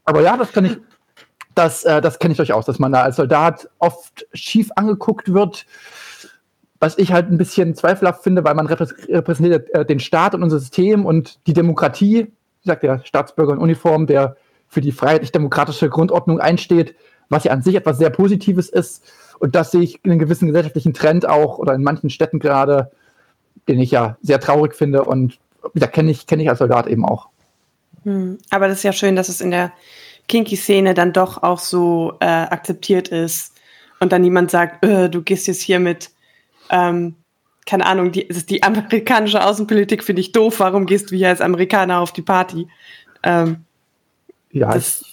[0.06, 0.78] aber ja, das kann ich,
[1.54, 5.66] das, äh, das kenne ich durchaus, dass man da als Soldat oft schief angeguckt wird.
[6.80, 10.60] Was ich halt ein bisschen zweifelhaft finde, weil man repräsentiert äh, den Staat und unser
[10.60, 12.32] System und die Demokratie,
[12.64, 14.38] wie sagt der Staatsbürger in Uniform, der
[14.70, 16.96] für die freiheitlich-demokratische Grundordnung einsteht,
[17.28, 19.04] was ja an sich etwas sehr Positives ist.
[19.40, 22.92] Und das sehe ich in einem gewissen gesellschaftlichen Trend auch oder in manchen Städten gerade,
[23.68, 25.40] den ich ja sehr traurig finde und
[25.74, 27.28] da kenne ich, kenn ich als Soldat eben auch.
[28.04, 28.38] Hm.
[28.50, 29.74] Aber das ist ja schön, dass es in der
[30.28, 33.54] Kinky-Szene dann doch auch so äh, akzeptiert ist
[34.00, 36.12] und dann niemand sagt, äh, du gehst jetzt hier mit,
[36.70, 37.16] ähm,
[37.66, 42.00] keine Ahnung, die, die amerikanische Außenpolitik finde ich doof, warum gehst du hier als Amerikaner
[42.00, 42.68] auf die Party?
[43.24, 43.66] Ähm,
[44.52, 45.04] ja, das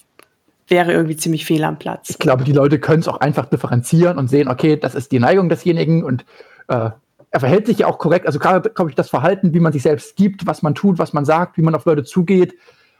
[0.68, 2.10] wäre irgendwie ziemlich fehl am Platz.
[2.10, 5.20] Ich glaube, die Leute können es auch einfach differenzieren und sehen, okay, das ist die
[5.20, 6.24] Neigung desjenigen und
[6.68, 6.90] äh,
[7.30, 8.26] er verhält sich ja auch korrekt.
[8.26, 11.12] Also gerade, glaube ich, das Verhalten, wie man sich selbst gibt, was man tut, was
[11.12, 12.54] man sagt, wie man auf Leute zugeht,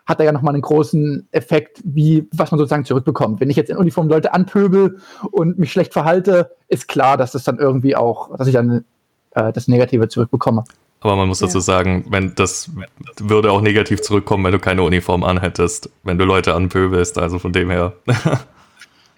[0.05, 3.41] hat da ja nochmal einen großen Effekt, wie, was man sozusagen zurückbekommt.
[3.41, 4.99] Wenn ich jetzt in Uniform Leute anpöbel
[5.33, 8.85] und mich schlecht verhalte, ist klar, dass das dann irgendwie auch, dass ich dann
[9.33, 10.65] äh, das Negative zurückbekomme.
[11.07, 12.71] Aber man muss dazu sagen, wenn das
[13.19, 17.53] würde auch negativ zurückkommen, wenn du keine Uniform anhättest, wenn du Leute anpöbelst, also von
[17.53, 17.93] dem her.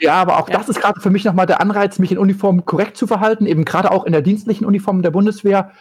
[0.00, 0.56] Ja, aber auch ja.
[0.56, 3.64] das ist gerade für mich nochmal der Anreiz, mich in Uniform korrekt zu verhalten, eben
[3.64, 5.72] gerade auch in der dienstlichen Uniform der Bundeswehr,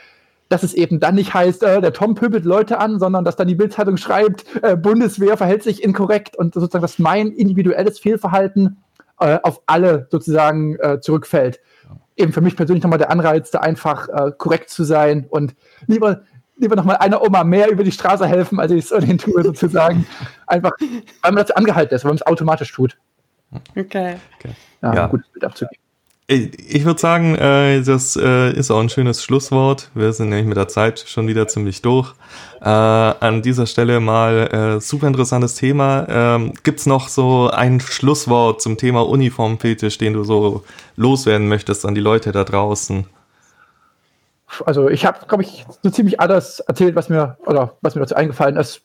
[0.50, 3.48] dass es eben dann nicht heißt, äh, der Tom pöbelt Leute an, sondern dass dann
[3.48, 8.78] die Bildzeitung schreibt, äh, Bundeswehr verhält sich inkorrekt und sozusagen, dass mein individuelles Fehlverhalten
[9.20, 11.60] äh, auf alle sozusagen äh, zurückfällt.
[12.18, 15.56] Eben für mich persönlich nochmal der Anreiz, da einfach äh, korrekt zu sein und
[15.86, 16.24] lieber
[16.58, 20.08] lieber nochmal einer Oma mehr über die Straße helfen, als ich es ohnehin tue, sozusagen.
[20.48, 20.72] Einfach,
[21.22, 22.98] weil man dazu angehalten ist, weil man es automatisch tut.
[23.76, 24.16] Okay.
[24.40, 24.56] okay.
[24.82, 25.08] Ja, ja.
[25.08, 25.87] gutes Bild abzugeben.
[26.30, 29.90] Ich würde sagen, äh, das äh, ist auch ein schönes Schlusswort.
[29.94, 32.14] Wir sind nämlich mit der Zeit schon wieder ziemlich durch.
[32.60, 36.06] Äh, an dieser Stelle mal super interessantes Thema.
[36.10, 40.66] Ähm, Gibt es noch so ein Schlusswort zum Thema Uniformfetisch, den du so
[40.98, 43.06] loswerden möchtest an die Leute da draußen?
[44.66, 48.16] Also ich habe, glaube ich, so ziemlich alles erzählt, was mir oder was mir dazu
[48.16, 48.82] eingefallen ist.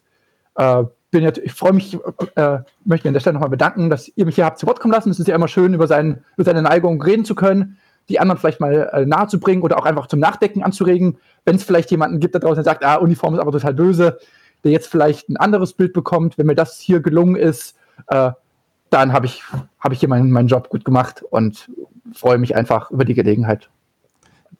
[0.55, 4.11] Äh, bin jetzt, ich freue mich, äh, möchte mich an der Stelle nochmal bedanken, dass
[4.17, 5.11] ihr mich hier habt zu Wort kommen lassen.
[5.11, 7.77] Es ist ja immer schön, über, sein, über seine Neigung reden zu können,
[8.09, 11.19] die anderen vielleicht mal äh, nahe zu bringen oder auch einfach zum Nachdenken anzuregen.
[11.45, 14.19] Wenn es vielleicht jemanden gibt da draußen, der sagt, ah, Uniform ist aber total böse,
[14.65, 17.77] der jetzt vielleicht ein anderes Bild bekommt, wenn mir das hier gelungen ist,
[18.09, 18.33] äh,
[18.89, 19.43] dann habe ich,
[19.81, 21.71] hab ich hier meinen, meinen Job gut gemacht und
[22.15, 23.69] freue mich einfach über die Gelegenheit.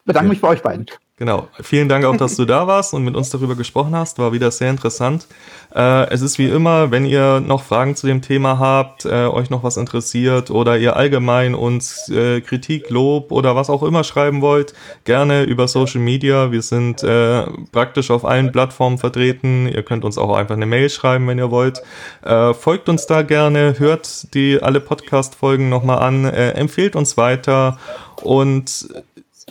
[0.05, 0.87] Bedanke mich bei euch beiden.
[1.23, 1.47] Genau.
[1.61, 4.19] Vielen Dank auch, dass du da warst und mit uns darüber gesprochen hast.
[4.19, 5.29] War wieder sehr interessant.
[5.73, 9.49] Äh, es ist wie immer, wenn ihr noch Fragen zu dem Thema habt, äh, euch
[9.49, 14.43] noch was interessiert oder ihr allgemein uns äh, Kritik, Lob oder was auch immer schreiben
[14.43, 16.51] wollt, gerne über Social Media.
[16.51, 19.69] Wir sind äh, praktisch auf allen Plattformen vertreten.
[19.69, 21.83] Ihr könnt uns auch einfach eine Mail schreiben, wenn ihr wollt.
[22.25, 27.79] Äh, folgt uns da gerne, hört die alle Podcast-Folgen nochmal an, äh, empfehlt uns weiter
[28.25, 28.89] und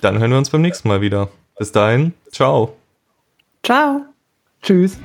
[0.01, 1.30] dann hören wir uns beim nächsten Mal wieder.
[1.62, 2.76] Bis dahin, ciao.
[3.62, 4.07] Ciao.
[4.64, 4.97] Tschüss.